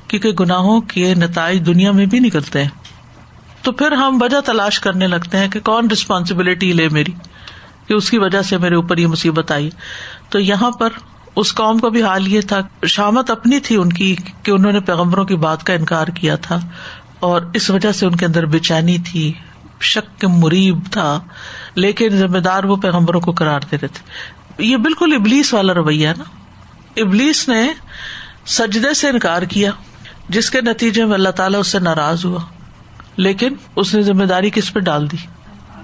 کیونکہ 0.07 0.31
گناہوں 0.31 0.81
کے 0.81 1.13
نتائج 1.13 1.65
دنیا 1.65 1.91
میں 1.91 2.05
بھی 2.05 2.19
نکلتے 2.19 2.63
ہیں، 2.63 2.69
تو 3.61 3.71
پھر 3.71 3.91
ہم 3.91 4.21
وجہ 4.21 4.41
تلاش 4.45 4.79
کرنے 4.79 5.07
لگتے 5.07 5.37
ہیں 5.37 5.47
کہ 5.47 5.59
کون 5.59 5.87
ریسپانسبلٹی 5.89 6.73
لے 6.73 6.87
میری، 6.89 7.11
کہ 7.87 7.93
اس 7.93 8.09
کی 8.09 8.17
وجہ 8.17 8.41
سے 8.41 8.57
میرے 8.57 8.75
اوپر 8.75 8.97
یہ 8.97 9.07
مصیبت 9.07 9.51
آئی۔ 9.51 9.69
تو 10.29 10.39
یہاں 10.39 10.71
پر 10.71 10.89
اس 11.35 11.53
قوم 11.53 11.79
کا 11.79 11.89
بھی 11.89 12.03
حال 12.03 12.27
یہ 12.27 12.41
تھا، 12.41 12.59
شامت 12.87 13.31
اپنی 13.31 13.59
تھی 13.59 13.75
ان 13.75 13.93
کی 13.93 14.15
کہ 14.43 14.51
انہوں 14.51 14.71
نے 14.71 14.79
پیغمبروں 14.79 15.25
کی 15.25 15.35
بات 15.35 15.63
کا 15.63 15.73
انکار 15.73 16.07
کیا 16.07 16.35
تھا 16.35 16.59
اور 17.19 17.41
اس 17.53 17.69
وجہ 17.69 17.91
سے 17.91 18.05
ان 18.05 18.15
کے 18.15 18.25
اندر 18.25 18.45
بے 18.45 18.59
چینی 18.59 18.97
تھی۔ 18.97 19.31
شک 19.85 20.25
مریب 20.25 20.79
تھا، 20.91 21.19
لیکن 21.75 22.09
ذمہ 22.09 22.37
دار 22.37 22.63
وہ 22.63 22.75
پیغمبروں 22.75 23.21
کو 23.21 23.31
کرار 23.31 23.59
دے 23.71 23.77
رہے 23.81 23.87
تھے 23.87 24.01
یہ 24.63 24.77
بالکل 24.77 25.13
ابلیس 25.15 25.53
والا 25.53 25.73
رویہ 25.73 26.07
ہے 26.07 26.13
نا۔ 26.17 26.23
ابلیس 26.97 27.49
نے 27.49 27.67
سجدے 28.45 28.93
سے 28.93 29.09
انکار 29.09 29.41
کیا، 29.41 29.71
جس 30.29 30.49
کے 30.49 30.61
نتیجے 30.61 31.05
میں 31.05 31.13
اللہ 31.13 31.29
تعالیٰ 31.29 31.59
اس 31.59 31.67
سے 31.67 31.79
ناراض 31.79 32.25
ہوا۔ 32.25 32.39
لیکن 33.17 33.53
اس 33.75 33.95
نے 33.95 34.01
ذمہ 34.01 34.23
داری 34.23 34.49
کس 34.49 34.73
پہ 34.73 34.79
ڈال 34.79 35.11
دی؟ 35.11 35.17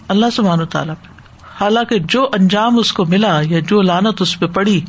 اللہ 0.08 0.26
سبحان 0.36 0.66
تعالیٰ 0.66 0.96
پہ۔ 1.04 1.12
حالانکہ 1.64 2.00
جو 2.00 2.30
انجام 2.34 2.78
اس 2.78 2.94
کو 2.94 3.06
ملا 3.06 3.42
یا 3.44 3.60
جو 3.60 3.82
لانت 3.82 4.22
اس 4.22 4.40
پہ 4.40 4.46
پڑی، 4.46 4.82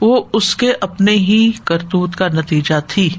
وہ 0.00 0.24
اس 0.32 0.56
کے 0.56 0.72
اپنے 0.80 1.12
ہی 1.12 1.52
کرتوت 1.64 2.16
کا 2.16 2.28
نتیجہ 2.28 2.74
تھی، 2.86 3.10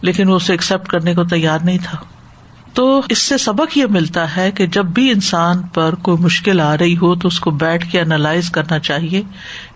لیکن 0.00 0.28
وہ 0.28 0.36
اسے 0.36 0.52
ایکسپٹ 0.52 0.88
کرنے 0.88 1.14
کو 1.14 1.24
تیار 1.24 1.58
نہیں 1.58 1.78
تھا۔ 1.90 1.98
تو 2.74 3.02
اس 3.08 3.18
سے 3.18 3.38
سبق 3.38 3.78
یہ 3.78 3.86
ملتا 3.90 4.36
ہے 4.36 4.50
کہ 4.50 4.66
جب 4.66 4.86
بھی 4.86 5.10
انسان 5.10 5.62
پر 5.62 5.94
کوئی 5.94 6.22
مشکل 6.22 6.60
آ 6.60 6.78
رہی 6.78 6.96
ہو 6.96 7.14
تو 7.14 7.28
اس 7.28 7.40
کو 7.40 7.50
بیٹھ 7.50 7.92
کے 7.92 8.00
انالائز 8.00 8.50
کرنا 8.50 8.78
چاہیے 8.78 9.22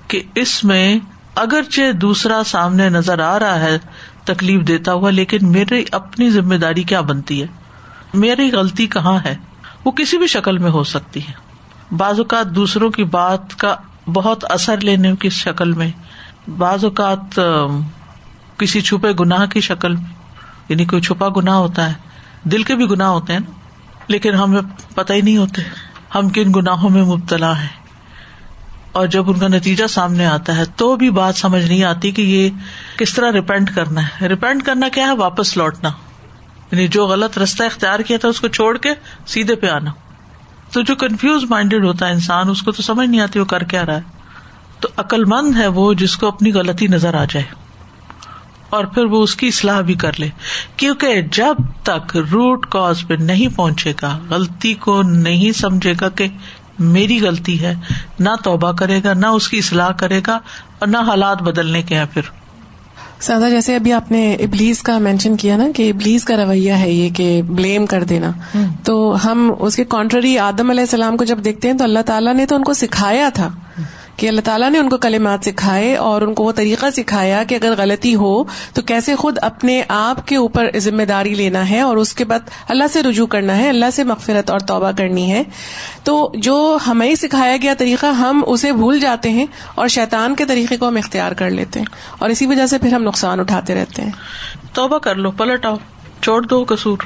کہ 0.09 0.23
اس 0.35 0.65
میں 0.65 0.99
اگرچہ 1.35 1.93
دوسرا 1.93 2.43
سامنے 2.47 2.89
نظر 2.89 3.19
آ 3.19 3.39
رہا 3.39 3.61
ہے، 3.61 3.79
تکلیف 4.25 4.69
دیتا 4.69 4.93
ہوا، 4.93 5.11
لیکن 5.11 5.39
میری 5.43 5.85
اپنی 5.93 6.31
ذمہ 6.31 6.55
داری 6.55 6.83
کیا 6.83 7.01
بنتی 7.01 7.43
ہے؟ 7.43 7.47
میری 8.15 8.53
غلطی 8.53 8.87
کہاں 8.87 9.19
ہے؟ 9.25 9.37
وہ 9.85 9.91
کسی 9.91 10.19
بھی 10.19 10.27
شکل 10.27 10.59
میں 10.59 10.71
ہو 10.71 10.85
سکتی 10.85 11.21
ہے۔ 11.21 11.33
بعض 11.97 12.19
اوقات 12.19 12.47
دوسروں 12.47 12.91
کی 12.91 13.05
بات 13.05 13.59
کا 13.59 13.77
بہت 14.07 14.45
اثر 14.49 14.81
لینے 14.81 15.17
کی 15.17 15.29
شکل 15.29 15.73
میں، 15.73 15.91
بعض 16.51 16.85
اوقات 16.85 17.41
کسی 18.57 18.81
چھپے 18.81 19.13
گناہ 19.21 19.47
کی 19.47 19.61
شکل 19.61 19.97
میں 19.97 20.15
یعنی 20.69 20.85
کوئی 20.85 21.03
چھپا 21.03 21.29
گنا 21.37 21.57
ہوتا 21.57 21.89
ہے۔ 21.89 22.12
دل 22.45 22.63
کے 22.63 22.75
بھی 22.75 22.85
گناہ 22.91 23.09
ہوتے 23.09 23.33
ہیں 23.33 23.41
نا، 23.41 23.53
لیکن 24.09 24.35
ہمیں 24.35 24.63
پتہ 24.95 25.13
ہی 25.13 25.21
نہیں 25.21 25.37
ہوتے۔ 25.37 25.63
ہم 26.15 26.29
کن 26.29 26.53
گناہوں 26.57 26.91
میں 26.91 27.03
مبتلا 27.03 27.61
ہیں۔ 27.61 27.69
اور 28.93 29.07
جب 29.07 29.31
ان 29.31 29.39
کا 29.39 29.49
نتیجہ 29.49 29.87
سامنے 29.87 30.27
آتا 30.27 30.57
ہے، 30.57 30.63
تو 30.77 30.97
بھی 30.97 31.11
بات 31.11 31.37
سمجھ 31.37 31.65
نہیں 31.65 31.85
آتی 31.85 32.11
کہ 32.11 32.23
یہ 32.23 32.51
کس 32.99 33.15
طرح 33.15 33.33
ریپینٹ 33.33 33.75
کرنا 33.75 34.03
ہے۔ 34.03 34.29
ریپینٹ 34.29 34.63
کرنا 34.63 34.89
کیا 34.89 35.07
ہے؟ 35.07 35.13
واپس 35.13 35.57
لوٹنا۔ 35.57 35.89
یعنی 36.73 36.89
جو 36.89 37.07
غلط 37.07 37.39
رستہ 37.39 37.63
اختیار 37.63 38.01
کیا 38.01 38.19
تھا، 38.19 38.29
اس 38.29 38.41
کو 38.41 38.49
چھوڑ 38.49 38.79
کے 38.79 38.91
سیدھے 39.27 39.55
پہ 39.55 39.67
آنا۔ 39.67 39.91
تو 40.73 40.83
جو 40.83 40.95
کنفیوز 40.95 41.45
مائنڈیڈ 41.51 41.85
ہوتا 41.85 42.07
ہے 42.07 42.13
انسان، 42.13 42.49
اس 42.49 42.63
کو 42.63 42.73
تو 42.73 42.83
سمجھ 42.83 43.09
نہیں 43.09 43.21
آتی 43.21 43.39
وہ 43.39 43.45
کر 43.45 43.63
کیا 43.63 43.87
رہا 43.87 43.95
ہے۔ 43.95 44.01
تو 44.81 44.89
عقل 44.97 45.25
مند 45.25 45.57
ہے 45.57 45.67
وہ 45.67 45.95
جس 45.95 46.17
کو 46.17 46.29
اپنی 46.29 46.53
غلطی 46.53 46.87
نظر 46.87 47.15
آ 47.15 47.25
جائے۔ 47.25 47.62
اور 48.73 48.85
پھر 48.85 49.05
وہ 49.05 49.23
اس 49.23 49.37
کی 49.37 49.47
اصلاح 49.47 49.81
بھی 49.81 49.95
کر 49.95 50.11
لے۔ 50.19 50.29
کیونکہ 50.77 51.21
جب 51.33 51.55
تک 51.83 52.17
روٹ 52.17 52.67
کاز 52.67 53.05
پہ 53.09 53.15
نہیں 53.15 53.57
پہنچے 53.57 53.93
گا 54.03 54.19
غلطی 54.31 54.75
کو 54.75 55.03
نہیں 55.03 55.53
سمجھے 55.53 55.95
گا 56.01 56.09
کہ 56.09 56.29
میری 56.79 57.21
غلطی 57.21 57.61
ہے 57.61 57.75
نہ 58.21 58.29
توبہ 58.45 58.73
کرے 58.73 59.01
گا 59.05 59.13
نہ 59.13 59.27
اس 59.27 59.49
کی 59.49 59.59
اصلاح 59.59 59.91
کرے 59.91 60.21
گا 60.27 60.35
اور 60.79 60.89
نہ 60.89 60.97
حالات 60.97 61.43
بدلنے 61.43 61.83
کے 61.83 61.99
ہیں 61.99 62.05
پھر۔ 62.13 62.23
سادہ 63.21 63.45
جیسے 63.51 63.77
ابھی 63.77 63.93
آپ 63.93 64.11
نے 64.11 64.35
ابلیس 64.35 64.83
کا 64.83 64.99
مینشن 64.99 65.37
کیا 65.37 65.57
نا 65.57 65.65
کہ 65.77 65.91
ابلیس 65.91 66.25
کا 66.25 66.37
رویہ 66.37 66.73
ہے 66.73 66.91
یہ 66.93 67.11
کہ 67.11 67.43
بلیم 67.43 67.87
کر 67.87 68.05
دینا۔ 68.05 68.31
تو 68.85 69.17
ہم 69.25 69.53
اس 69.59 69.77
کے 69.77 69.85
کانٹری 69.85 70.39
آدم 70.39 70.71
علیہ 70.71 70.81
السلام 70.81 71.17
کو 71.17 71.25
جب 71.25 71.39
دیکھتے 71.45 71.71
ہیں 71.71 71.79
تو 71.79 71.85
اللہ 71.85 71.99
تعالیٰ 72.07 72.35
نے 72.35 72.47
تو 72.47 72.57
ان 72.57 72.65
کو 72.65 72.73
سکھایا 72.73 73.29
تھا۔ 73.35 73.49
کہ 74.17 74.29
اللہ 74.29 74.41
تعالیٰ 74.41 74.71
نے 74.71 74.79
ان 74.79 74.89
کو 74.89 74.97
کلمات 74.97 75.45
سکھائے 75.45 75.97
اور 75.97 76.23
ان 76.23 76.35
کو 76.35 76.45
وہ 76.45 76.53
طریقہ 76.53 76.87
سکھایا 76.97 77.45
کہ 77.45 77.55
اگر 77.55 77.75
غلطی 77.79 78.15
ہو 78.15 78.45
تو 78.45 78.83
کیسے 78.83 79.17
خود 79.17 79.39
اپنے 79.43 79.83
آپ 79.89 80.27
کے 80.27 80.37
اوپر 80.37 80.67
ذمہ 80.77 81.03
داری 81.03 81.35
لینا 81.35 81.71
ہے 81.71 81.81
اور 81.81 81.97
اس 81.97 82.15
کے 82.15 82.25
بعد 82.25 82.39
اللہ 82.69 82.85
سے 82.93 83.03
رجوع 83.03 83.27
کرنا 83.27 83.57
ہے، 83.57 83.69
اللہ 83.69 83.91
سے 83.93 84.05
مغفرت 84.05 84.51
اور 84.51 84.61
توبہ 84.61 84.91
کرنی 84.99 85.33
ہے۔ 85.33 85.43
تو 86.05 86.33
جو 86.35 86.79
ہمیں 86.87 87.15
سکھایا 87.15 87.57
گیا 87.63 87.75
طریقہ، 87.79 88.07
ہم 88.07 88.43
اسے 88.47 88.73
بھول 88.73 89.01
جاتے 89.01 89.31
ہیں 89.31 89.47
اور 89.75 89.89
شیطان 89.89 90.35
کے 90.35 90.45
طریقے 90.45 90.77
کو 90.77 90.89
ہم 90.89 90.97
اختیار 90.97 91.33
کر 91.33 91.51
لیتے 91.51 91.79
ہیں۔ 91.79 91.87
اور 92.19 92.31
اسی 92.31 92.47
وجہ 92.47 92.67
سے 92.67 92.79
پھر 92.79 92.93
ہم 92.93 93.03
نقصان 93.03 93.41
اٹھاتے 93.41 93.75
رہتے 93.75 94.03
ہیں۔ 94.03 94.11
توبہ 94.73 94.99
کر 94.99 95.15
لو، 95.15 95.31
پلٹ 95.31 95.67
آؤ، 95.67 95.77
چھوڑ 96.23 96.43
دو 96.43 96.65
کسور 96.65 96.99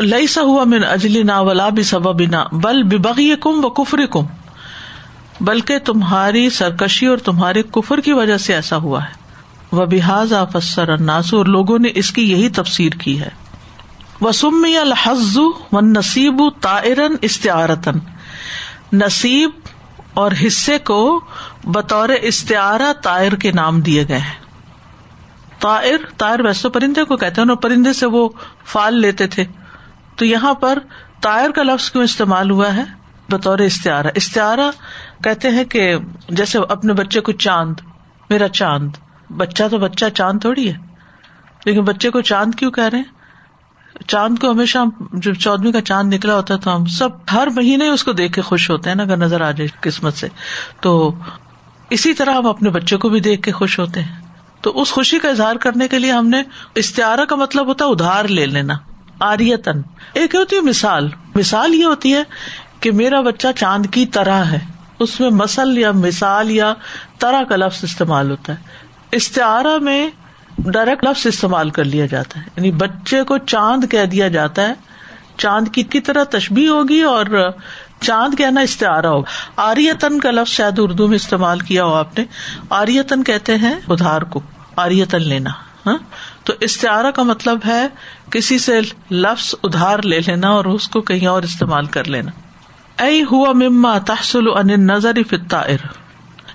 لئی 0.00 0.26
سا 0.26 0.40
ہوا 0.42 0.64
من 0.64 0.84
اجلی 0.84 1.22
نا 1.22 1.40
ولا 1.40 1.68
بھی 1.68 1.82
سبب 1.82 2.22
نہ 2.22 2.36
بل 2.52 2.82
بغی 2.82 3.34
کم 3.40 3.64
و 3.64 3.70
کفری 3.70 4.06
کم 4.10 4.26
بلکہ 5.40 5.78
تمہاری 5.78 6.50
سرکشی 6.50 7.06
اور 7.06 7.18
تمہارے 7.18 7.62
کفر 7.62 8.00
کی 8.00 8.12
وجہ 8.12 8.36
سے 8.36 8.54
ایسا 8.54 8.76
ہوا 8.76 9.04
ہے۔ 9.04 9.10
وہ 9.72 9.86
بحاظ 9.86 10.32
آفسر 10.32 10.88
اناس 10.88 11.34
اور 11.34 11.46
لوگوں 11.46 11.78
نے 11.78 11.88
اس 11.94 12.10
کی 12.12 12.30
یہی 12.30 12.48
تفسیر 12.48 12.92
کی 12.92 13.20
ہے۔ 13.20 13.28
وسمی 14.20 14.76
الحز 14.76 15.38
و 15.72 15.80
نصیب 15.80 16.42
تائرن 16.60 17.16
استعارتن 17.20 17.98
نصیب 18.92 19.50
اور 20.14 20.32
حصے 20.46 20.78
کو 20.78 21.20
بطور 21.64 22.08
استعارہ 22.08 22.92
تائر 23.02 23.34
کے 23.34 23.52
نام 23.52 23.80
دیے 23.80 24.04
گئے 24.08 24.18
ہیں۔ 24.18 24.40
تائر 25.58 25.96
تائر 26.16 26.40
ویسے 26.40 26.68
پرندے 26.68 27.04
کو 27.04 27.16
کہتے 27.16 27.40
ہیں، 27.40 27.48
اور 27.48 27.56
پرندے 27.56 27.92
سے 27.92 28.06
وہ 28.06 28.28
فال 28.66 29.00
لیتے 29.00 29.26
تھے۔ 29.26 29.44
تو 30.16 30.24
یہاں 30.24 30.54
پر 30.54 30.78
تائر 31.20 31.50
کا 31.50 31.62
لفظ 31.62 31.90
کیوں 31.90 32.04
استعمال 32.04 32.50
ہوا 32.50 32.76
ہے؟ 32.76 32.84
بطور 33.28 33.58
استعارہ۔ 33.58 34.06
استعارہ 34.14 34.70
کہتے 35.22 35.48
ہیں 35.48 35.64
کہ 35.64 35.96
جیسے 36.28 36.58
اپنے 36.68 36.92
بچے 36.92 37.20
کو 37.20 37.32
چاند، 37.32 37.74
میرا 38.30 38.48
چاند۔ 38.48 38.90
بچہ 39.36 39.62
تو 39.70 39.78
بچہ، 39.78 40.04
چاند 40.14 40.40
تھوڑی 40.40 40.72
ہے۔ 40.72 40.78
لیکن 41.64 41.84
بچے 41.84 42.10
کو 42.10 42.20
چاند 42.20 42.54
کیوں 42.54 42.70
کہہ 42.70 42.84
رہے 42.84 42.98
ہیں؟ 42.98 43.22
چاند 44.06 44.38
کو 44.38 44.50
ہمیشہ 44.50 44.78
جب 45.12 45.34
چودویں 45.34 45.72
کا 45.72 45.80
چاند 45.80 46.14
نکلا 46.14 46.34
ہوتا 46.34 46.54
ہے 46.54 46.58
تو 46.58 46.76
ہم 46.76 46.84
سب 46.84 47.08
ہر 47.32 47.46
مہینے 47.46 47.88
اس 47.88 48.04
کو 48.04 48.12
دیکھ 48.12 48.32
کے 48.32 48.42
خوش 48.42 48.70
ہوتے 48.70 48.90
ہیں 48.90 48.96
نا، 48.96 49.02
اگر 49.02 49.16
نظر 49.16 49.40
آ 49.40 49.50
جائے 49.50 49.68
قسمت 49.80 50.14
سے۔ 50.14 50.28
تو 50.80 51.14
اسی 51.90 52.14
طرح 52.14 52.34
ہم 52.34 52.46
اپنے 52.46 52.70
بچے 52.70 52.96
کو 52.96 53.08
بھی 53.08 53.20
دیکھ 53.20 53.42
کے 53.42 53.52
خوش 53.52 53.78
ہوتے 53.78 54.02
ہیں۔ 54.02 54.20
تو 54.60 54.82
اس 54.82 54.92
خوشی 54.92 55.18
کا 55.18 55.28
اظہار 55.28 55.56
کرنے 55.56 55.88
کے 55.88 55.98
لیے 55.98 56.12
ہم 56.12 56.28
نے 56.28 56.42
استعارہ 56.74 57.24
کا 57.24 57.36
مطلب 57.36 57.66
ہوتا 57.66 57.84
ہے 57.84 57.90
ادھار 57.90 58.24
لے 58.24 58.46
لینا، 58.46 58.74
آریتن۔ 59.20 59.82
ایک 60.12 60.34
ہوتی 60.34 60.56
ہے 60.56 60.60
مثال۔ 60.60 61.08
مثال 61.34 61.74
یہ 61.74 61.84
ہوتی 61.84 62.14
ہے 62.14 62.22
کہ 62.80 62.90
میرا 62.92 63.20
بچہ 63.20 63.48
چاند 63.56 63.86
کی 63.86 64.06
طرح 64.06 64.44
ہے۔ 64.44 64.71
اس 65.02 65.20
میں 65.20 65.30
مسل 65.30 65.78
یا 65.78 65.92
مثال 65.92 66.50
یا 66.50 66.74
طرح 67.18 67.42
کا 67.42 67.56
لفظ 67.56 67.84
استعمال 67.84 68.30
ہوتا 68.30 68.52
ہے۔ 68.52 68.58
استعارہ 69.12 69.78
میں 69.78 70.10
ڈائریکٹ 70.58 71.04
لفظ 71.04 71.26
استعمال 71.26 71.70
کر 71.70 71.84
لیا 71.84 72.06
جاتا 72.06 72.40
ہے۔ 72.40 72.44
یعنی 72.56 72.70
بچے 72.70 73.22
کو 73.22 73.38
چاند 73.38 73.84
کہہ 73.90 74.04
دیا 74.04 74.28
جاتا 74.28 74.68
ہے۔ 74.68 74.72
چاند 75.38 75.68
کی 75.68 75.82
کی 75.82 76.00
طرح 76.00 76.24
تشبی 76.24 76.68
ہوگی 76.68 77.02
اور 77.02 77.50
چاند 78.00 78.34
کہنا 78.38 78.60
استعارہ 78.60 79.06
ہوگا۔ 79.06 79.30
آریتن 79.56 80.20
کا 80.20 80.30
لفظ 80.30 80.50
شاید 80.50 80.74
اردو 80.78 81.08
میں 81.08 81.16
استعمال 81.16 81.58
کیا 81.58 81.84
ہو 81.84 81.94
آپ 81.94 82.18
نے۔ 82.18 82.24
آریتن 82.70 83.24
کہتے 83.24 83.56
ہیں 83.56 83.74
ادھار 83.88 84.22
کو، 84.22 84.40
آریتن 84.76 85.22
لینا۔ 85.22 85.50
ہاں؟ 85.86 85.98
تو 86.44 86.52
استعارہ 86.60 87.10
کا 87.10 87.22
مطلب 87.22 87.58
ہے 87.66 87.88
کسی 88.30 88.58
سے 88.58 88.80
لفظ 89.10 89.54
ادھار 89.62 90.02
لے 90.02 90.18
لینا 90.26 90.48
اور 90.48 90.64
اس 90.64 90.88
کو 90.88 91.00
کہیں 91.00 91.26
اور 91.26 91.42
استعمال 91.42 91.86
کر 91.86 92.04
لینا۔ 92.04 92.30
ائی 92.98 93.24
ہوا 93.30 93.52
مما 93.52 93.98
تحسل 93.98 94.48
ان 94.56 94.86
نظر 94.86 95.22
فطائر 95.30 95.76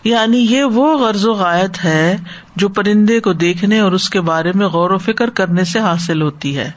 یعنی 0.03 0.37
یہ 0.37 0.63
وہ 0.63 0.97
غرض 0.97 1.25
و 1.25 1.33
غائط 1.33 1.85
ہے 1.85 2.17
جو 2.55 2.69
پرندے 2.69 3.19
کو 3.19 3.33
دیکھنے 3.33 3.79
اور 3.79 3.91
اس 3.91 4.09
کے 4.09 4.21
بارے 4.21 4.51
میں 4.55 4.67
غور 4.67 4.91
و 4.91 4.97
فکر 4.97 5.29
کرنے 5.29 5.63
سے 5.63 5.79
حاصل 5.79 6.21
ہوتی 6.21 6.57
ہے۔ 6.57 6.71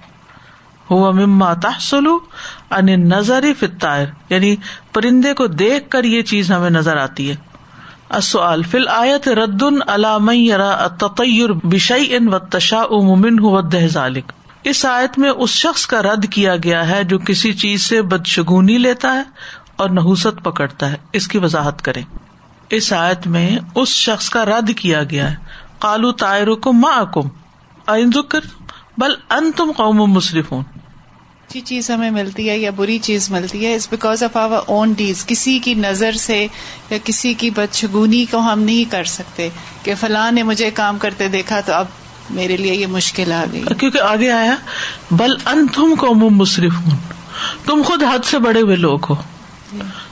ہوا 0.90 1.10
مما 1.10 1.54
تحسل 1.54 2.06
ان 2.70 2.86
نظر 2.86 3.44
فطائر 3.60 4.06
یعنی 4.30 4.56
پرندے 4.92 5.34
کو 5.34 5.46
دیکھ 5.46 5.90
کر 5.90 6.04
یہ 6.04 6.22
چیز 6.22 6.52
ہمیں 6.52 6.70
نظر 6.70 6.96
آتی 6.96 7.30
ہے۔ 7.30 7.36
السؤال 8.08 8.62
فی 8.62 8.78
الآیت 8.78 9.28
رد 9.28 9.62
علام 9.86 10.30
تطیر 10.98 11.52
بشئی 11.52 12.16
ان 12.16 12.34
و 12.34 12.38
تشا 12.38 12.80
امن 12.80 13.86
ذالک۔ 13.86 14.32
اس 14.64 14.84
آیت 14.84 15.18
میں 15.18 15.30
اس 15.30 15.50
شخص 15.50 15.86
کا 15.86 16.02
رد 16.02 16.26
کیا 16.30 16.56
گیا 16.56 16.88
ہے 16.88 17.04
جو 17.04 17.18
کسی 17.18 17.52
چیز 17.52 17.82
سے 17.82 18.02
بدشگونی 18.02 18.78
لیتا 18.78 19.14
ہے 19.14 19.22
اور 19.76 19.90
نحوست 19.90 20.44
پکڑتا 20.44 20.90
ہے۔ 20.90 20.96
اس 21.12 21.28
کی 21.28 21.38
وضاحت 21.38 21.82
کریں۔ 21.82 22.02
اس 22.70 22.92
آیت 22.92 23.26
میں 23.26 23.58
اس 23.74 23.88
شخص 23.88 24.30
کا 24.30 24.44
رد 24.44 24.70
کیا 24.76 25.04
گیا 25.04 25.30
ہے۔ 25.30 25.36
کالو 25.78 26.12
تائر 26.12 26.46
کو 26.46 26.72
ماں 26.72 27.04
کم 27.04 27.28
ذکر۔ 28.14 28.40
بل 28.98 29.14
ان 29.30 29.52
تم 29.56 29.72
قوم 29.76 29.96
مصرف 29.96 30.52
ہوں 30.52 30.62
اچھی 31.48 31.60
چیز 31.60 31.90
ہمیں 31.90 32.10
ملتی 32.10 32.50
ہے 32.50 32.58
یا 32.58 32.70
بری 32.76 32.98
چیز 32.98 33.30
ملتی 33.30 33.66
ہے۔ 33.66 33.74
It's 33.74 33.88
because 33.90 34.22
of 34.22 34.36
our 34.36 34.60
own 34.66 34.92
deeds 34.92 35.26
کسی 35.26 35.58
کی 35.58 35.74
نظر 35.74 36.12
سے 36.12 36.46
یا 36.90 36.98
کسی 37.04 37.34
کی 37.34 37.50
بدشگونی 37.50 38.24
کو 38.30 38.38
ہم 38.38 38.60
نہیں 38.60 38.90
کر 38.92 39.04
سکتے 39.04 39.48
کہ 39.82 39.94
فلاں 40.00 40.32
نے 40.32 40.42
مجھے 40.42 40.70
کام 40.70 40.98
کرتے 40.98 41.28
دیکھا 41.28 41.60
تو 41.60 41.72
اب 41.72 41.86
میرے 42.30 42.56
لیے 42.56 42.74
یہ 42.74 42.86
مشکل 42.86 43.32
آ 43.32 43.44
گئی۔ 43.52 43.64
کیونکہ 43.78 44.00
آگے 44.00 44.30
آیا، 44.30 44.56
بل 45.10 45.34
ان 45.46 45.66
تم 45.66 45.94
قوم 45.98 46.36
مصرف 46.36 46.72
ہوں 46.72 46.96
تم 47.66 47.82
خود 47.86 48.02
حد 48.02 48.24
سے 48.24 48.38
بڑے 48.38 48.60
ہوئے 48.60 48.76
لوگ 48.76 48.98
ہو۔ 49.10 49.14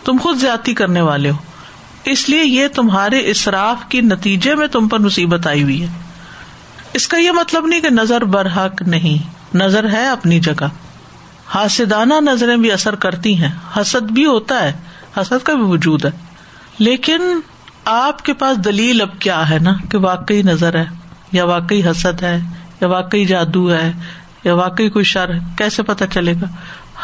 تم 0.04 0.16
خود 0.22 0.38
زیادتی 0.38 0.75
کرنے 0.75 1.00
والے 1.00 1.30
ہو۔ 1.30 1.37
اس 2.04 2.28
لیے 2.28 2.44
یہ 2.44 2.68
تمہارے 2.68 3.18
اصراف 3.18 3.76
کی 3.88 4.00
نتیجے 4.00 4.54
میں 4.54 4.66
تم 4.66 4.88
پر 4.88 4.98
مصیبت 4.98 5.46
آئی 5.46 5.62
ہوئی 5.62 5.82
ہے۔ 5.82 5.87
اس 6.92 7.08
کا 7.08 7.16
یہ 7.16 7.30
مطلب 7.30 7.66
نہیں 7.66 7.80
کہ 7.80 7.90
نظر 7.90 8.25
برحق 8.25 8.82
نہیں، 8.82 9.30
نظر 9.56 9.88
ہے 9.92 10.08
اپنی 10.08 10.40
جگہ۔ 10.40 10.66
حاسدانہ 11.46 12.14
نظریں 12.20 12.56
بھی 12.56 12.72
اثر 12.72 12.94
کرتی 12.94 13.37
ہیں، 13.37 13.50
حسد 13.80 14.10
بھی 14.10 14.26
ہوتا 14.26 14.62
ہے، 14.62 14.72
حسد 15.16 15.44
کا 15.44 15.54
بھی 15.54 15.62
وجود 15.62 16.04
ہے۔ 16.04 16.10
لیکن 16.78 17.40
آپ 17.84 18.25
کے 18.25 18.34
پاس 18.34 18.64
دلیل 18.64 19.00
اب 19.00 19.18
کیا 19.18 19.50
ہے 19.50 19.58
نا 19.58 19.72
کہ 19.90 19.98
واقعی 19.98 20.42
نظر 20.42 20.75
ہے؟ 20.75 20.84
یا 21.32 21.44
واقعی 21.44 21.82
حسد 21.90 22.23
ہے، 22.23 22.40
یا 22.80 22.88
واقعی 22.88 23.25
جادو 23.25 23.73
ہے، 23.73 23.92
یا 24.44 24.54
واقعی 24.54 24.90
کوئی 24.90 25.04
شر 25.04 25.35
ہے، 25.35 25.38
کیسے 25.58 25.82
پتا 25.82 26.06
چلے 26.06 26.32
گا؟ 26.32 26.47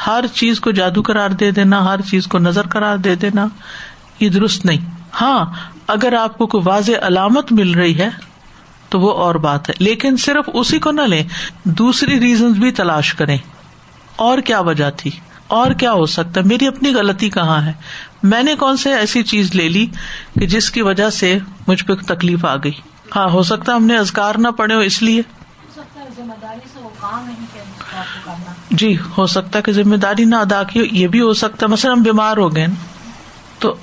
ہر 0.07 0.25
چیز 0.35 0.61
کو 0.61 0.71
جادو 0.71 1.03
قرار 1.03 1.31
دے 1.31 1.51
دینا، 1.51 1.85
ہر 1.85 2.01
چیز 2.01 2.27
کو 2.27 2.39
نظر 2.39 2.67
قرار 2.67 2.97
دے 2.97 3.15
دینا، 3.15 3.47
یہ 4.21 4.29
درست 4.29 4.65
نہیں۔ 4.65 4.91
ہاں 5.21 5.45
اگر 5.87 6.13
آپ 6.13 6.39
کو 6.39 6.47
کوئی 6.47 6.63
واضح 6.67 6.93
علامت 7.03 7.53
مل 7.53 7.75
رہی 7.75 7.99
ہے، 7.99 8.09
تو 8.89 9.01
وہ 9.01 9.13
اور 9.13 9.35
بات 9.35 9.69
ہے۔ 9.69 9.75
لیکن 9.79 10.17
صرف 10.17 10.51
اسی 10.55 10.79
کو 10.79 10.91
نہ 10.91 11.01
لیں، 11.01 11.23
دوسری 11.65 12.21
ریزن 12.21 12.53
بھی 12.53 12.71
تلاش 12.71 13.15
کریں۔ 13.15 13.39
اور 14.17 14.39
کیا 14.39 14.61
وجہ 14.61 14.91
تھی؟ 14.97 15.11
اور 15.47 15.71
کیا 15.71 15.93
ہو 15.93 16.07
سکتا 16.07 16.41
ہے؟ 16.41 16.47
میری 16.47 16.67
اپنی 16.67 16.95
غلطی 16.95 17.31
کہاں 17.31 17.63
ہے؟ 17.63 17.73
میں 18.23 18.43
نے 18.43 18.55
کون 18.55 18.77
سے 18.77 18.93
ایسی 18.93 19.23
چیز 19.23 19.55
لے 19.55 19.69
لی 19.69 19.87
کہ 20.41 20.47
جس 20.47 20.71
کی 20.71 20.83
وجہ 20.83 21.11
سے 21.11 21.39
مجھ 21.67 21.85
پہ 21.85 21.95
تکلیف 21.95 22.45
آ 22.45 22.57
گئی؟ 22.57 22.73
ہاں 23.17 23.29
ہو 23.29 23.43
سکتا 23.43 23.75
ہم 23.77 23.85
نے 23.87 23.97
ازکار 23.99 24.35
نہ 24.35 24.49
پڑے 24.49 24.75
ہو 24.75 24.81
اس 24.81 25.03
لیے۔ 25.03 25.23
جی 28.71 28.97
ہو 29.19 29.27
سکتا 29.27 29.59
ہے 29.59 29.63
کہ 29.63 29.73
ذمہ 29.73 29.97
داری 29.97 30.25
نہ 30.25 30.37
ادا 30.37 30.63
کی 30.63 30.89
یہ 30.93 31.07
بھی 31.07 31.21
ہو 31.21 31.33
سکتا 31.35 31.67
ہے۔ 31.67 31.73
مثلاً 31.73 31.97
ہم 31.97 32.03
بیمار 32.03 32.37
ہو 32.37 32.57
گئے 32.57 32.67
تو 33.59 33.75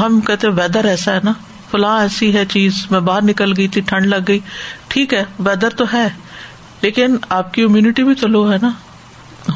ہم 0.00 0.20
کہتے 0.20 0.48
ویدر 0.48 0.84
ایسا 0.84 1.12
ہے 1.12 1.20
نا 1.24 1.32
فلاں 1.70 2.00
ایسی 2.00 2.34
ہے 2.34 2.44
چیز 2.44 2.86
میں 2.90 3.00
باہر 3.00 3.22
نکل 3.22 3.52
گئی 3.56 3.68
تھی 3.68 3.80
ٹھنڈ 3.80 4.06
لگ 4.06 4.24
گئی۔ 4.28 4.38
ٹھیک 4.88 5.14
ہے 5.14 5.24
ویدر 5.38 5.70
تو 5.70 5.84
ہے 5.92 6.08
لیکن 6.80 7.16
آپ 7.28 7.54
کی 7.54 7.62
امیونٹی 7.62 8.04
بھی 8.04 8.14
تو 8.14 8.28
لو 8.28 8.52
ہے 8.52 8.56
نا۔ 8.62 8.70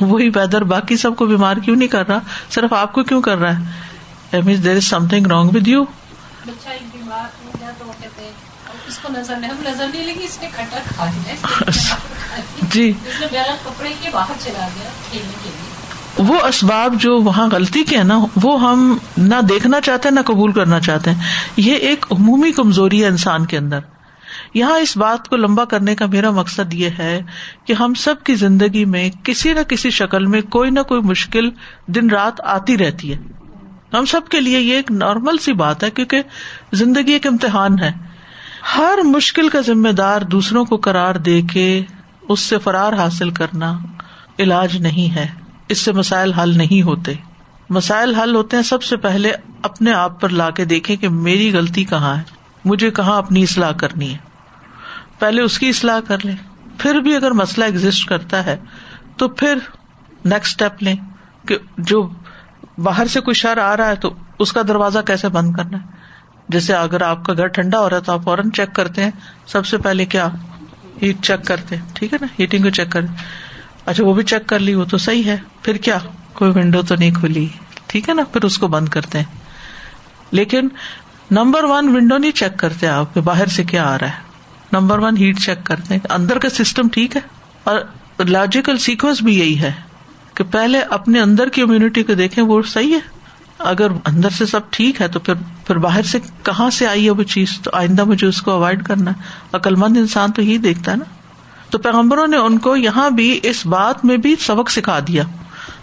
وہی 0.01 0.29
ویدر 0.29 0.65
باقی 0.65 0.97
سب 0.97 1.17
کو 1.17 1.27
بیمار 1.27 1.57
کیوں 1.57 1.77
نہیں 1.77 1.89
کر 1.89 2.09
رہا؟ 2.09 2.19
صرف 2.51 2.73
آپ 2.73 2.93
کو 2.93 3.03
کیوں 3.03 3.23
کر 3.23 3.39
رہا 3.39 3.59
ہے؟ 3.59 4.55
There 4.57 4.77
is 4.77 4.85
something 5.09 5.27
wrong 5.27 5.51
with 5.55 5.69
you 5.69 5.85
جی۔ 12.73 12.93
وہ 16.19 16.47
اسباب 16.47 16.95
جو 17.01 17.17
وہاں 17.17 17.49
غلطی 17.53 17.85
کے 17.85 17.97
ہیں 17.97 18.05
نا 18.05 18.25
وہ 18.43 18.61
ہم 18.61 18.99
نہ 19.17 19.35
دیکھنا 19.49 19.81
چاہتے 19.81 20.11
نہ 20.11 20.21
قبول 20.21 20.53
کرنا 20.53 20.81
چاہتے 20.81 21.11
ہیں۔ 21.11 21.23
یہ 21.57 21.75
ایک 21.75 22.07
عمومی 22.11 22.53
کمزوری 22.53 23.03
ہے 23.03 23.09
انسان 23.09 23.47
کے 23.47 23.59
اندر۔ 23.59 23.79
یہاں 24.55 24.79
اس 24.79 24.97
بات 24.97 25.29
کو 25.29 25.37
لمبا 25.37 25.65
کرنے 25.65 25.95
کا 25.95 26.07
میرا 26.07 26.31
مقصد 26.31 26.75
یہ 26.75 26.89
ہے 26.99 27.23
کہ 27.65 27.73
ہم 27.73 27.95
سب 27.95 28.15
کی 28.25 28.35
زندگی 28.35 28.85
میں 28.85 29.11
کسی 29.25 29.53
نہ 29.53 29.61
کسی 29.61 29.91
شکل 29.91 30.27
میں 30.27 30.41
کوئی 30.41 30.71
نہ 30.71 30.81
کوئی 30.81 31.01
مشکل 31.01 31.51
دن 31.87 32.11
رات 32.11 32.41
آتی 32.41 32.79
رہتی 32.79 33.15
ہے۔ 33.15 33.19
ہم 33.93 34.05
سب 34.05 34.21
کے 34.31 34.41
لیے 34.41 34.61
یہ 34.61 34.75
ایک 34.75 34.91
نارمل 34.91 35.39
سی 35.39 35.53
بات 35.53 35.85
ہے 35.85 35.91
کیونکہ 35.91 36.23
زندگی 36.73 37.13
ایک 37.13 37.27
امتحان 37.27 37.79
ہے۔ 37.79 38.16
ہر 38.75 38.99
مشکل 39.05 39.49
کا 39.49 39.61
ذمہ 39.61 39.89
دار 39.89 40.21
دوسروں 40.21 40.65
کو 40.65 40.77
قرار 40.77 41.15
دے 41.15 41.43
کے 41.43 41.83
اس 42.29 42.41
سے 42.41 42.59
فرار 42.59 42.93
حاصل 42.93 43.31
کرنا 43.31 43.79
علاج 44.39 44.77
نہیں 44.77 45.15
ہے۔ 45.15 45.27
اس 45.69 45.79
سے 45.79 45.93
مسائل 45.93 46.33
حل 46.33 46.59
نہیں 46.59 46.83
ہوتے۔ 46.83 47.15
مسائل 47.71 48.15
حل 48.15 48.35
ہوتے 48.35 48.57
ہیں 48.57 48.65
سب 48.65 48.83
سے 48.83 48.97
پہلے 48.97 49.33
اپنے 49.63 49.93
آپ 49.93 50.21
پر 50.21 50.29
لا 50.29 50.51
کے 50.51 50.65
دیکھیں 50.65 50.97
کہ 50.97 51.09
میری 51.09 51.53
غلطی 51.53 51.85
کہاں 51.85 52.17
ہے۔ 52.17 52.23
مجھے 52.65 52.91
کہاں 52.91 53.19
اپنی 53.19 53.43
اصلاح 53.43 53.73
کرنی 53.73 54.13
ہے۔ 54.13 54.19
پہلے 55.19 55.43
اس 55.43 55.59
کی 55.59 55.69
اصلاح 55.69 56.01
کر 56.01 56.17
لیں۔ 56.25 56.37
پھر 56.79 56.95
بھی 56.95 57.17
اگر 57.17 57.31
مسئلہ 57.31 57.65
ایگزٹ 57.65 58.09
کرتا 58.09 58.47
ہے 58.47 58.57
تو 59.17 59.29
پھر 59.29 59.59
نیکسٹ 60.25 60.63
اسٹیپ 60.63 60.83
لیں 60.83 60.97
کہ 61.49 61.59
جو 61.79 62.09
باہر 62.79 63.07
سے 63.07 63.21
کوئی 63.21 63.35
شر 63.35 63.59
آ 63.59 63.77
رہا 63.77 63.89
ہے 63.89 63.97
تو 63.97 64.15
اس 64.39 64.53
کا 64.53 64.63
دروازہ 64.69 64.99
کیسے 65.07 65.29
بند 65.29 65.53
کرنا 65.53 65.79
ہے؟ 65.79 65.96
جیسے 66.49 66.75
اگر 66.75 67.01
آپ 67.01 67.25
کا 67.25 67.33
گھر 67.33 67.47
ٹھنڈا 67.47 67.79
ہو 67.79 67.91
رہا 67.91 67.97
ہے 67.97 68.03
تو 68.03 68.13
آپ 68.13 68.23
فوراً 68.25 68.51
چیک 68.51 68.75
کرتے 68.75 69.05
ہیں، 69.05 69.11
سب 69.47 69.67
سے 69.67 69.79
پہلے 69.79 70.05
کیا؟ 70.05 70.29
ہیٹ 71.03 71.17
چیک 71.23 71.47
کرتے 71.47 71.77
ہیں، 71.77 71.83
ٹھیک 71.95 72.13
ہے 72.13 72.19
نا؟ 72.21 72.27
ہیٹنگ 72.39 72.63
کو 72.63 72.71
چیک 72.71 72.91
کریں 72.91 73.07
اچھا 73.87 74.05
وہ 74.05 74.15
بھی 74.15 74.23
چیک 74.23 74.47
کر 74.47 74.59
لی، 74.59 74.75
وہ 74.75 74.85
تو 74.85 74.99
صحیح 74.99 75.25
ہے۔ 75.25 75.37
پھر 75.63 75.77
کیا؟ 75.77 75.99
کوئی 76.33 76.51
ونڈو 76.51 76.83
تو 76.83 76.95
نہیں 76.95 77.11
کھلی۔ 77.11 77.47
ٹھیک 77.87 78.09
ہے 78.09 78.15
نا؟ 78.15 78.23
پھر 78.33 78.45
اس 78.45 78.59
کو 78.59 78.69
بند 78.69 78.89
کرتے 78.89 79.19
ہیں۔ 79.19 79.25
لیکن 80.31 80.69
نمبر 81.31 81.65
ون 81.65 81.89
ونڈو 81.89 82.17
نہیں 82.17 82.31
چیک 82.31 82.59
کرتے 82.59 82.87
آپ 82.87 83.15
کے 83.15 83.21
باہر 83.21 83.47
سے 83.47 83.65
کیا 83.65 83.85
آ 83.85 83.99
رہا 83.99 84.09
ہے۔ 84.09 84.23
نمبر 84.73 84.99
ون 84.99 85.17
ہیٹ 85.17 85.39
چیک 85.41 85.59
کرتے 85.65 85.95
ہیں۔ 85.95 86.01
اندر 86.11 86.39
کا 86.39 86.49
سسٹم 86.49 86.89
ٹھیک 86.89 87.17
ہے۔ 87.17 87.21
اور 87.65 87.81
لاجیکل 88.19 88.79
سیکوینس 88.79 89.23
بھی 89.23 89.39
یہی 89.39 89.59
ہے 89.59 89.73
کہ 90.35 90.45
پہلے 90.45 90.81
اپنے 90.81 91.21
اندر 91.21 91.49
کی 91.49 91.63
امیونٹی 91.63 92.03
کو 92.03 92.15
دیکھیں، 92.15 92.45
وہ 92.45 92.63
صحیح 92.63 92.95
ہے۔ 92.95 93.16
اگر 93.59 93.91
اندر 93.91 94.31
سے 94.31 94.47
سب 94.47 94.61
ٹھیک 94.71 95.01
ہے 95.01 95.09
تو 95.09 95.21
پھر 95.21 95.35
پھر 95.67 95.79
باہر 95.79 96.03
سے 96.03 96.19
کہاں 96.43 96.71
سے 96.71 96.87
آئی 96.87 97.05
ہے 97.05 97.11
وہ 97.11 97.23
چیز؟ 97.23 97.61
تو 97.63 97.71
آئندہ 97.75 98.05
مجھے 98.05 98.27
اس 98.27 98.43
کو 98.43 98.51
اوائڈ 98.51 98.85
کرنا 98.85 99.11
ہے۔ 99.11 99.23
عقل 99.53 99.75
مند 99.75 99.97
انسان 99.97 100.33
تو 100.33 100.43
یہی 100.43 100.59
دیکھتا 100.59 100.93
ہے 100.93 100.97
نا۔ 100.97 101.05
تو 101.71 101.79
پیغمبروں 101.79 102.27
نے 102.27 102.37
ان 102.37 102.59
کو 102.59 102.77
یہاں 102.77 103.11
بھی 103.11 103.41
اس 103.43 103.67
بات 103.67 104.05
میں 104.05 104.17
بھی 104.17 104.37
سبق 104.41 104.71
سکھا 104.71 104.99
دیا۔ 104.99 105.23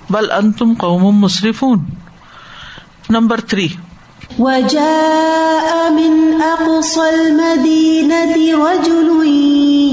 بل 0.09 0.31
ان 0.31 0.51
تم 0.51 0.73
قوم 0.77 1.15
مصرف 1.15 1.63
نمبر 3.09 3.39
تھری۔ 3.41 3.67
وجاء 4.39 5.89
من 5.89 6.41
أقصى 6.41 6.99
المدينة 6.99 8.41
رجل 8.65 9.27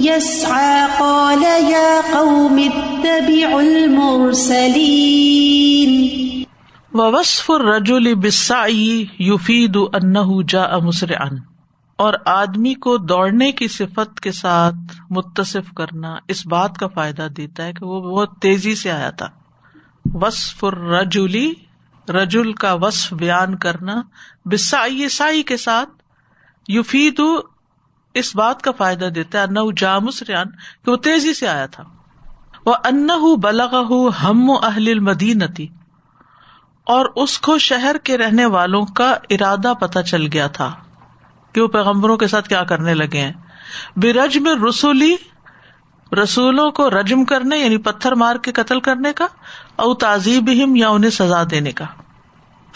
يسعى، 0.07 0.81
قال 0.99 1.43
يا 1.71 2.01
قوم 2.13 2.61
اتبعوا 2.75 3.63
المرسلين۔ 3.63 5.50
ووصف 6.95 7.51
الرجل 7.51 8.15
بالسعي 8.15 9.05
يفيد 9.21 9.77
أنه 9.99 10.41
جاء 10.49 10.79
مسرعا، 10.79 11.29
اور 11.99 12.15
آدمی 12.27 12.73
کو 12.75 12.97
دوڑنے 12.97 13.51
کی 13.53 13.69
صفت 13.69 14.21
کے 14.21 14.33
ساتھ 14.33 14.97
متصف 15.11 15.73
کرنا 15.77 16.15
اس 16.29 16.47
بات 16.47 16.79
کا 16.79 16.87
فائدہ 16.87 17.29
دیتا 17.37 17.65
ہے 17.65 17.73
کہ 17.73 17.87
وہ 17.87 18.01
بہت 18.01 18.37
تیزی 18.41 18.75
سے 18.75 18.91
آیا 18.91 19.11
تھا۔ 19.11 19.29
وصف 20.15 20.65
الرجلی 20.65 21.53
رجول 22.09 22.53
کا 22.53 22.73
وصف 22.73 23.13
بیان 23.15 23.57
کرنا 23.57 24.01
بسائی 24.45 25.09
سائی 25.09 25.43
کے 25.43 25.57
ساتھ 25.57 25.91
یوفید 26.69 27.21
اس 28.15 28.37
بات 28.37 28.63
کا 28.63 28.71
فائدہ 28.77 29.05
دیتا 29.05 29.39
ہے 29.39 29.45
ان 29.45 29.75
جامس 29.77 30.23
ریان 30.23 30.51
کہ 30.85 30.91
وہ 30.91 30.97
تیزی 30.97 31.35
سے 31.35 31.49
آیا 31.49 31.67
تھا۔ 31.67 31.85
وہ 32.67 32.75
ان 32.85 33.09
بلغ 33.41 34.09
ہم 34.25 34.51
اہل 34.51 34.99
مدینتی 35.01 35.67
اور 36.91 37.07
اس 37.17 37.39
کو 37.39 37.59
شہر 37.59 37.97
کے 38.05 38.19
رہنے 38.19 38.45
والوں 38.45 38.87
کا 38.87 39.17
ارادہ 39.31 39.73
پتہ 39.81 39.99
چل 39.99 40.27
گیا 40.33 40.47
تھا 40.47 40.75
کہ 41.53 41.61
وہ 41.61 41.69
پیغمبروں 41.69 42.17
کے 42.17 42.27
ساتھ 42.27 42.49
کیا 42.49 42.65
کرنے 42.65 42.95
لگے 42.95 43.21
ہیں۔ 43.21 43.33
بے 43.97 44.13
رج 44.13 44.39
میں 44.39 44.55
رسولی، 44.69 45.17
رسولوں 46.23 46.71
کو 46.71 46.91
رجم 46.91 47.25
کرنے 47.25 47.59
یعنی 47.59 47.77
پتھر 47.77 48.13
مار 48.13 48.37
کے 48.37 48.53
قتل 48.53 48.81
کرنے 48.81 49.13
کا، 49.13 49.27
او 49.77 49.95
تعزیب 49.95 50.77
یا 50.77 50.89
انہیں 50.89 51.11
سزا 51.11 51.43
دینے 51.51 51.73
کا۔ 51.73 51.85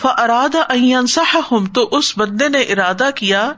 ارادہ 0.04 0.72
ہم 1.34 1.66
تو 1.66 1.88
اس 1.92 2.18
بندے 2.18 2.48
نے 2.48 2.60
ارادہ 2.60 3.08
کیا 3.16 3.52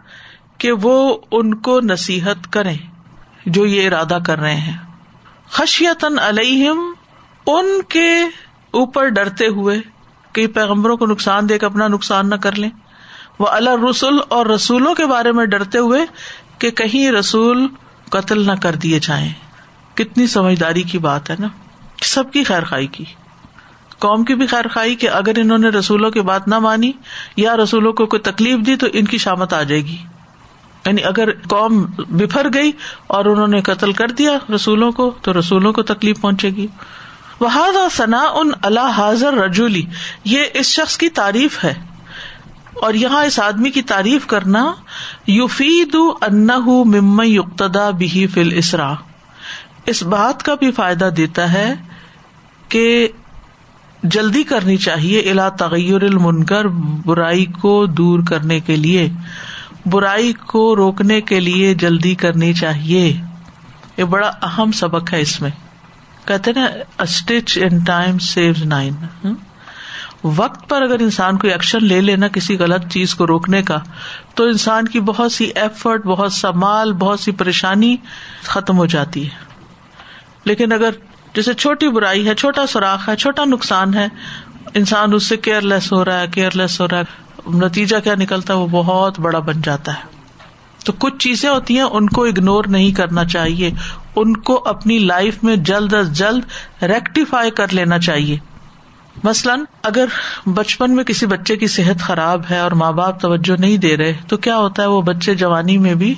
کہ 0.58 0.72
وہ 0.72 1.18
ان 1.30 1.54
کو 1.54 1.80
نصیحت 1.80 2.52
کرے 2.52 2.74
جو 3.46 3.66
یہ 3.66 3.86
ارادہ 3.86 4.18
کر 4.26 4.38
رہے 4.38 4.56
ہیں۔ 4.56 4.76
خشیتن 5.48 6.18
علیہم، 6.18 6.80
ان 7.46 7.82
کے 7.88 8.22
اوپر 8.70 9.08
ڈرتے 9.08 9.46
ہوئے 9.46 9.95
کہ 10.36 10.46
پیغمبروں 10.46 10.96
کو 10.96 11.06
نقصان 11.06 11.48
دے 11.48 11.58
کے 11.58 11.66
اپنا 11.66 11.88
نقصان 11.88 12.30
نہ 12.30 12.34
کر 12.34 12.52
لیں۔ 12.52 12.70
وہ 13.38 13.46
اللہ 13.46 13.70
رسول 13.90 14.18
اور 14.28 14.46
رسولوں 14.46 14.94
کے 14.94 15.06
بارے 15.06 15.32
میں 15.32 15.46
ڈرتے 15.46 15.78
ہوئے 15.78 16.06
کہ 16.58 16.70
کہیں 16.70 17.12
رسول 17.12 17.66
قتل 18.10 18.46
نہ 18.46 18.52
کر 18.62 18.74
دیے 18.74 18.98
جائیں۔ 19.02 19.32
کتنی 19.94 20.26
سمجھداری 20.26 20.82
کی 20.82 20.98
بات 20.98 21.30
ہے 21.30 21.36
نا۔ 21.38 21.48
سب 22.02 22.32
کی 22.32 22.44
خیر 22.44 22.64
خائی 22.64 22.86
کی۔ 22.86 23.04
قوم 23.98 24.24
کی 24.24 24.34
بھی 24.34 24.46
خیر 24.46 24.68
خائی 24.68 24.94
کہ 24.94 25.10
اگر 25.10 25.32
انہوں 25.36 25.58
نے 25.58 25.68
رسولوں 25.68 26.10
کی 26.10 26.20
بات 26.20 26.48
نہ 26.48 26.58
مانی 26.58 26.92
یا 27.36 27.56
رسولوں 27.56 27.92
کو 27.92 28.06
کوئی 28.06 28.20
تکلیف 28.20 28.66
دی 28.66 28.76
تو 28.76 28.86
ان 28.92 29.04
کی 29.04 29.18
شامت 29.18 29.52
آ 29.52 29.62
جائے 29.62 29.80
گی۔ 29.80 29.96
یعنی 30.86 31.04
اگر 31.04 31.30
قوم 31.30 31.86
بفر 31.98 32.46
گئی 32.54 32.72
اور 33.06 33.24
انہوں 33.24 33.48
نے 33.48 33.60
قتل 33.60 33.92
کر 33.92 34.08
دیا 34.08 34.32
رسولوں 34.54 34.92
کو 34.92 35.14
تو 35.22 35.38
رسولوں 35.38 35.72
کو 35.72 35.82
تکلیف 35.82 36.20
پہنچے 36.20 36.48
گی۔ 36.48 36.66
وہ 37.40 37.48
ثنا 37.92 38.24
ان 38.34 38.50
اللہ 38.62 38.90
حاضر 38.96 39.34
رجولی 39.34 39.82
یہ 40.24 40.44
اس 40.54 40.66
شخص 40.66 40.96
کی 40.96 41.08
تعریف 41.08 41.64
ہے۔ 41.64 41.74
اور 42.74 42.94
یہاں 42.94 43.24
اس 43.24 43.40
آدمی 43.40 43.70
کی 43.70 43.82
تعریف 43.82 44.26
کرنا 44.26 44.72
یوفید 45.26 45.96
ان 46.20 46.46
مم 46.46 47.20
یقتدا 47.24 47.90
بھی 47.90 48.26
فل 48.26 48.52
اسرا 48.56 48.94
اس 49.86 50.02
بات 50.02 50.42
کا 50.42 50.54
بھی 50.54 50.70
فائدہ 50.70 51.10
دیتا 51.16 51.52
ہے 51.52 51.74
کہ 52.68 53.08
جلدی 54.02 54.42
کرنی 54.42 54.76
چاہیے 54.76 55.20
الا 55.20 55.48
تغیر 55.48 56.02
المنکر، 56.02 56.66
برائی 57.06 57.44
کو 57.44 57.86
دور 57.86 58.20
کرنے 58.28 58.60
کے 58.60 58.76
لیے۔ 58.76 59.08
برائی 59.86 60.32
کو 60.32 60.76
روکنے 60.76 61.20
کے 61.20 61.40
لیے 61.40 61.74
جلدی 61.74 62.14
کرنی 62.14 62.52
چاہیے۔ 62.54 63.20
یہ 63.96 64.04
بڑا 64.04 64.30
اہم 64.42 64.72
سبق 64.72 65.12
ہے 65.12 65.20
اس 65.20 65.40
میں۔ 65.40 65.50
کہتے 66.26 66.52
نا 66.52 66.66
stitch 66.98 67.58
in 67.62 67.78
time 67.78 68.18
save 68.18 68.52
nine 68.64 68.94
وقت 70.24 70.68
پر 70.68 70.82
اگر 70.82 71.00
انسان 71.00 71.38
کوئی 71.38 71.52
ایکشن 71.52 71.84
لے 71.84 72.00
لینا 72.00 72.28
کسی 72.28 72.58
غلط 72.58 72.92
چیز 72.92 73.14
کو 73.14 73.26
روکنے 73.26 73.62
کا، 73.62 73.78
تو 74.34 74.44
انسان 74.44 74.88
کی 74.88 75.00
بہت 75.00 75.32
سی 75.32 75.44
ایفرٹ 75.54 76.04
بہت 76.04 76.32
سا 76.32 76.50
مال، 76.50 76.92
بہت 76.92 77.20
سی 77.20 77.32
پریشانی 77.32 77.96
ختم 78.42 78.78
ہو 78.78 78.86
جاتی 78.86 79.24
ہے. 79.24 79.44
لیکن 80.44 80.72
اگر 80.72 80.90
جیسے 81.34 81.54
چھوٹی 81.54 81.88
برائی 81.88 82.28
ہے، 82.28 82.34
چھوٹا 82.34 82.66
سوراخ 82.66 83.08
ہے، 83.08 83.16
چھوٹا 83.16 83.44
نقصان 83.44 83.94
ہے، 83.94 84.08
انسان 84.74 85.12
اس 85.12 85.24
سے 85.24 85.36
کیئر 85.36 85.60
لیس 85.60 85.92
ہو 85.92 86.04
رہا 86.04 86.20
ہے 86.20 86.26
کیئر 86.26 86.50
لیس 86.54 86.80
ہو 86.80 86.88
رہا 86.88 86.98
ہے، 86.98 87.04
نتیجہ 87.54 87.96
کیا 88.04 88.14
نکلتا 88.14 88.54
ہے؟ 88.54 88.58
وہ 88.58 88.66
بہت 88.70 89.20
بڑا 89.20 89.38
بن 89.38 89.60
جاتا 89.60 89.94
ہے. 89.94 90.15
تو 90.86 90.92
کچھ 90.98 91.16
چیزیں 91.18 91.50
ہوتی 91.50 91.74
ہیں، 91.74 91.82
ان 91.82 92.08
کو 92.08 92.24
اگنور 92.24 92.64
نہیں 92.68 92.90
کرنا 92.90 93.24
چاہیے۔ 93.24 93.70
ان 94.16 94.36
کو 94.36 94.62
اپنی 94.66 94.98
لائف 94.98 95.44
میں 95.44 95.56
جلد 95.56 95.94
از 95.94 96.12
جلد 96.12 96.44
ریکٹیفائی 96.82 97.50
کر 97.50 97.66
لینا 97.70 97.98
چاہیے۔ 97.98 98.38
مثلاً، 99.24 99.60
اگر 99.82 100.04
بچپن 100.46 100.96
میں 100.96 101.04
کسی 101.04 101.26
بچے 101.26 101.56
کی 101.56 101.66
صحت 101.66 102.00
خراب 102.00 102.42
ہے 102.50 102.58
اور 102.58 102.72
ماں 102.72 102.92
باپ 102.92 103.20
توجہ 103.20 103.60
نہیں 103.60 103.76
دے 103.76 103.96
رہے، 103.96 104.12
تو 104.28 104.36
کیا 104.36 104.56
ہوتا 104.56 104.82
ہے؟ 104.82 104.88
وہ 104.88 105.02
بچے 105.02 105.34
جوانی 105.34 105.78
میں 105.78 105.94
بھی 105.94 106.14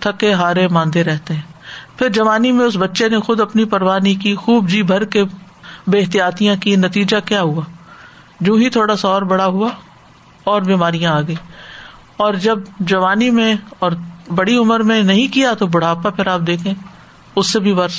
تھکے 0.00 0.32
ہارے 0.32 0.68
ماندے 0.68 1.04
رہتے 1.04 1.34
ہیں۔ 1.34 1.52
پھر 1.98 2.08
جوانی 2.08 2.52
میں 2.52 2.66
اس 2.66 2.76
بچے 2.76 3.08
نے 3.08 3.18
خود 3.18 3.40
اپنی 3.40 3.64
پروانی 3.64 4.14
کی، 4.14 4.34
خوب 4.34 4.68
جی 4.68 4.82
بھر 4.82 5.04
کے 5.04 5.24
بے 5.86 5.98
احتیاطیاں 5.98 6.56
کی۔ 6.56 6.76
نتیجہ 6.76 7.16
کیا 7.24 7.42
ہوا؟ 7.42 7.62
جو 8.40 8.54
ہی 8.54 8.70
تھوڑا 8.70 8.96
سا 8.96 9.08
اور 9.08 9.22
بڑا 9.22 9.46
ہوا 9.46 9.68
اور 10.44 10.62
بیماریاں 10.62 11.12
آ 11.12 11.20
گئی 11.20 11.34
اور 12.20 12.34
جب 12.34 12.58
جوانی 12.80 13.30
میں 13.30 13.54
اور 13.78 13.92
بڑی 14.34 14.56
عمر 14.56 14.80
میں 14.80 15.02
نہیں 15.02 15.32
کیا 15.34 15.52
تو 15.54 15.66
بڑھاپا 15.66 16.10
پھر 16.10 16.26
آپ 16.26 16.40
دیکھیں، 16.46 16.72
اس 17.36 17.52
سے 17.52 17.60
بھی 17.60 17.72
ورس 17.72 17.98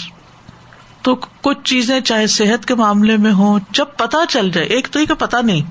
تو 1.02 1.16
کچھ 1.16 1.64
چیزیں 1.64 2.00
چاہے 2.00 2.28
صحت 2.28 2.66
کے 2.66 2.76
معاملے 2.76 3.18
میں 3.18 3.32
ہوں، 3.32 3.60
جب 3.72 3.86
پتا 3.98 4.26
چل 4.30 4.52
جائے، 4.52 4.68
ایک 4.68 4.88
تو 4.92 5.00
کا 5.08 5.16
پتا 5.16 5.42
نہیں، 5.42 5.62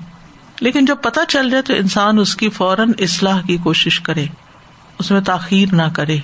لیکن 0.61 0.85
جب 0.85 0.97
پتا 1.01 1.25
چل 1.25 1.49
جائے 1.49 1.63
تو 1.63 1.73
انسان 1.73 2.19
اس 2.19 2.35
کی 2.35 2.49
فوراً 2.49 2.91
اصلاح 2.99 3.41
کی 3.41 3.57
کوشش 3.57 3.99
کرے، 3.99 4.25
اس 4.99 5.11
میں 5.11 5.21
تاخیر 5.21 5.73
نہ 5.75 5.87
کرے۔ 5.93 6.17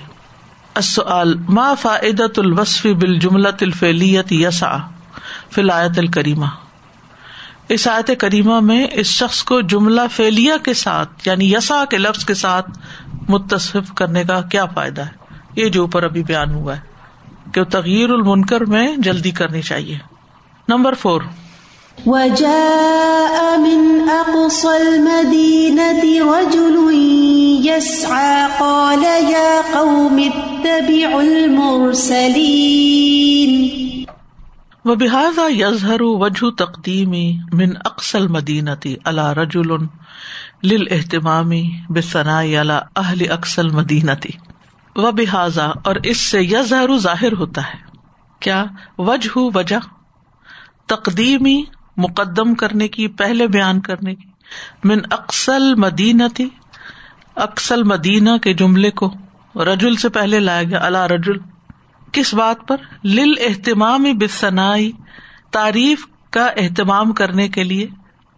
ما 1.48 1.72
فائدت 1.74 2.38
الوصف 2.38 2.86
بال 3.00 3.18
جملت 3.18 3.62
الفیلیت 3.62 4.32
یسا 4.32 4.76
فلایت 5.50 5.98
الکریمہ؟ 5.98 6.46
اس 7.68 7.88
آیت 7.88 8.10
کریمہ 8.18 8.60
میں 8.60 8.86
اس 8.92 9.06
شخص 9.06 9.42
کو 9.42 9.60
جملہ 9.60 10.00
فیلیا 10.12 10.56
کے 10.56 10.74
ساتھ 10.74 11.28
یعنی 11.28 11.52
یسا 11.52 11.84
کے 11.84 11.98
لفظ 11.98 12.24
کے 12.24 12.34
ساتھ 12.34 12.70
متصف 13.28 13.92
کرنے 13.96 14.24
کا 14.24 14.40
کیا 14.40 14.64
فائدہ 14.66 15.00
ہے؟ 15.00 15.10
یہ 15.56 15.68
جو 15.68 15.80
اوپر 15.80 16.02
ابھی 16.02 16.22
بیان 16.22 16.54
ہوا 16.54 16.76
ہے 16.76 16.80
کہ 17.52 17.64
تغیر 17.64 18.10
المنکر 18.10 18.64
میں 18.64 18.96
جلدی 18.96 19.30
کرنی 19.30 19.62
چاہیے۔ 19.62 19.98
Number 20.68 20.94
four. 20.94 21.20
وہ 34.88 34.94
بحاظ 34.94 35.38
یزہر 35.50 36.02
وجہ 36.02 36.50
تقدیمی 36.58 37.26
من 37.52 37.72
اقسل 37.84 38.26
مدینتی 38.28 38.94
اللہ 39.04 39.26
رجول 39.32 39.72
لل 40.62 40.84
اہتمامی 40.90 41.62
بے 41.90 42.00
اللہ 42.58 42.72
اہل 42.96 43.22
اقسل 43.30 43.68
مدینتی 43.70 44.30
و 44.96 45.10
بحاظا 45.12 45.66
اور 45.84 45.96
اس 46.02 46.20
سے 46.20 46.40
یزہر 46.40 46.96
ظاہر 46.98 47.32
ہوتا 47.32 47.62
ہے. 47.62 47.78
کیا 48.42 48.64
وجہ 48.98 49.36
وجہ؟ 49.54 49.80
تقدیمی 50.86 51.62
مقدم 51.96 52.54
کرنے 52.54 52.88
کی، 52.88 53.08
پہلے 53.08 53.46
بیان 53.48 53.80
کرنے 53.80 54.14
کی. 54.14 54.28
من 54.84 54.98
اقسل 55.10 55.74
مدینتی 55.74 56.48
اکسل 57.36 57.82
مدینہ 57.82 58.36
کے 58.42 58.52
جملے 58.54 58.90
کو 58.90 59.12
رجول 59.64 59.96
سے 59.96 60.08
پہلے 60.08 60.40
لایا 60.40 60.62
گیا 60.62 60.78
اللہ 60.78 61.06
رجول 61.06 61.38
کس 62.12 62.34
بات 62.34 62.68
پر؟ 62.68 62.76
لل 63.04 63.32
اہتمام 63.40 64.02
بسنائی 64.02 64.92
تعریف 65.50 66.06
کا 66.30 66.46
اہتمام 66.46 67.12
کرنے 67.12 67.48
کے 67.48 67.64
لیے۔ 67.64 67.86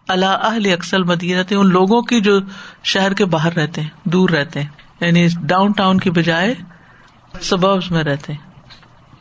اللہ 0.07 0.25
اہل 0.25 0.73
اکثر 0.73 0.99
مدینہ 0.99 1.39
ان 1.51 1.69
لوگوں 1.69 2.01
کی 2.01 2.21
جو 2.21 2.39
شہر 2.83 3.13
کے 3.13 3.25
باہر 3.25 3.53
رہتے 3.53 3.81
ہیں، 3.81 3.89
دور 4.03 4.29
رہتے 4.29 4.61
ہیں۔ 4.61 4.67
یعنی 5.01 5.27
ڈاؤن 5.41 5.71
ٹاؤن 5.71 5.97
کی 5.97 6.09
بجائے 6.09 6.53
سببس 7.41 7.91
میں 7.91 8.03
رہتے 8.03 8.33
ہیں۔ 8.33 8.51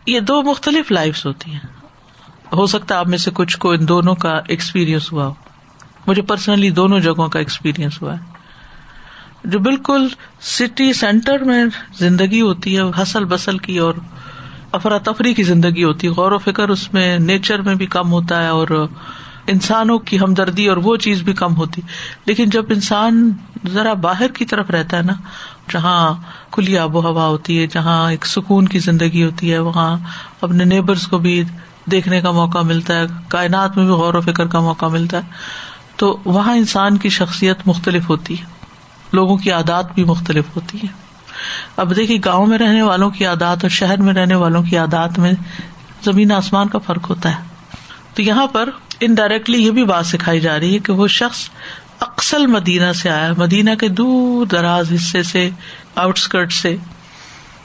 یہ 0.07 0.21
دو 0.21 0.43
مختلف 0.43 0.93
لائف 0.93 1.27
ہوتی 1.27 1.53
ہیں۔ 1.53 1.61
ہو 2.53 2.67
سکتا 2.67 2.95
ہے 2.95 3.01
آپ 3.01 3.09
میں 3.09 3.19
سے 3.19 3.31
کچھ 3.35 3.59
کو 3.59 3.71
ان 3.71 3.89
دونوں 3.89 4.15
کا 4.15 4.41
ایکسپیرئنس 4.49 5.13
ہوا 5.13 5.27
ہو۔ 5.27 5.35
مجھے 6.07 6.23
پرسنلی 6.23 6.71
دونوں 6.71 7.01
جگہوں 7.01 7.29
کا 7.29 7.39
ایکسپیرئنس 7.39 8.03
ہوا 8.03 8.19
ہے۔ 8.19 8.25
جو 9.45 9.59
بالکل 9.59 10.09
سٹی 10.41 10.93
سینٹر 10.93 11.39
میں 11.45 11.65
زندگی 11.99 12.41
ہوتی 12.41 12.79
ہے 12.79 12.83
حسل 13.03 13.25
بسل 13.25 13.59
کی 13.59 13.79
اور 13.79 13.95
افراتفری 14.73 15.35
کی 15.35 15.43
زندگی 15.43 15.85
ہوتی 15.85 16.07
ہے۔ 16.07 16.13
غور 16.13 16.33
و 16.33 16.39
فکر 16.39 16.69
اس 16.69 16.95
میں 16.95 17.19
نیچر 17.19 17.63
میں 17.63 17.75
بھی 17.75 17.87
کم 17.87 18.13
ہوتا 18.13 18.43
ہے 18.43 18.49
اور 18.49 18.87
انسانوں 19.47 19.99
کی 19.99 20.21
ہمدردی 20.21 20.67
اور 20.67 20.77
وہ 20.77 20.97
چیز 20.97 21.23
بھی 21.23 21.33
کم 21.33 21.57
ہوتی۔ 21.57 21.83
لیکن 22.27 22.51
جب 22.51 22.65
انسان 22.69 23.33
ذرا 23.69 23.93
باہر 23.95 24.29
کی 24.29 24.45
طرف 24.45 24.71
رہتا 24.71 24.97
ہے 24.97 25.03
نا، 25.03 25.13
جہاں 25.73 26.15
کھلی 26.51 26.79
آب 26.79 26.97
و 26.97 27.01
ہوا 27.01 27.27
ہوتی 27.27 27.61
ہے، 27.61 27.67
جہاں 27.67 28.11
ایک 28.11 28.27
سکون 28.27 28.69
کی 28.69 28.79
زندگی 28.79 29.25
ہوتی 29.25 29.53
ہے، 29.53 29.59
وہاں 29.59 29.97
اپنے 30.41 30.65
نیبرس 30.65 31.07
کو 31.07 31.19
بھی 31.19 31.45
دیکھنے 31.91 32.21
کا 32.21 32.31
موقع 32.31 32.59
ملتا 32.59 32.95
ہے، 32.95 33.07
کائنات 33.29 33.77
میں 33.77 33.85
بھی 33.85 33.95
غور 33.95 34.15
و 34.15 34.21
فکر 34.21 34.47
کا 34.47 34.61
موقع 34.61 34.87
ملتا 34.87 35.17
ہے۔ 35.17 35.23
تو 35.97 36.19
وہاں 36.25 36.55
انسان 36.55 36.97
کی 36.97 37.09
شخصیت 37.09 37.59
مختلف 37.67 38.09
ہوتی 38.09 38.41
ہے، 38.41 38.45
لوگوں 39.13 39.37
کی 39.37 39.51
عادات 39.51 39.95
بھی 39.95 40.05
مختلف 40.05 40.45
ہوتی 40.57 40.79
ہے 40.79 41.10
اب 41.77 41.97
دیکھیے 41.97 42.19
گاؤں 42.25 42.47
میں 42.47 42.59
رہنے 42.59 42.83
والوں 42.83 43.11
کی 43.11 43.27
عادات 43.27 43.59
اور 43.63 43.71
شہر 43.71 44.03
میں 44.03 44.15
رہنے 44.15 44.35
والوں 44.35 44.63
کی 44.63 44.79
عادات 44.79 45.19
میں 45.19 45.33
زمین 46.05 46.33
آسمان 46.33 46.69
کا 46.69 46.79
فرق 46.79 47.11
ہوتا 47.11 47.37
ہے۔ 47.37 47.43
تو 48.15 48.23
یہاں 48.23 48.47
پر 48.47 48.69
انڈائریکٹلی 49.01 49.67
یہ 49.67 49.71
بھی 49.71 49.85
بات 49.85 50.07
سکھائی 50.07 50.41
جا 50.41 50.59
رہی 50.59 50.75
ہے 50.75 50.79
کہ 50.79 50.93
وہ 50.93 51.07
شخص 51.07 51.51
اکثر 52.01 52.39
مدینہ 52.39 52.93
سے 52.93 53.11
آیا 53.11 53.33
مدینہ 53.37 53.71
کے 53.81 53.89
دور 53.89 54.47
دراز 54.47 54.93
حصے 54.93 55.23
سے 55.23 55.51
آؤٹسکرٹ 55.95 56.53
سے۔ 56.53 56.77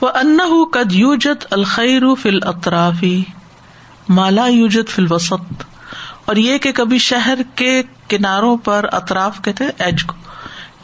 وہ 0.01 0.09
ان 0.09 0.38
کد 0.73 0.91
یوجت 0.91 1.45
الخیر 1.51 2.01
فل 2.21 2.39
اطرافی 2.41 3.23
مالا 4.09 4.47
یوجت 4.47 4.89
فل 4.89 5.05
وسط 5.09 5.63
اور 6.25 6.35
یہ 6.35 6.57
کہ 6.57 6.71
کبھی 6.71 6.97
شہر 6.97 7.38
کے 7.55 7.83
کناروں 8.07 8.57
پر 8.57 8.85
اطراف 8.91 9.41
کہتے 9.41 9.63
ایج 9.77 10.03
کو۔ 10.03 10.15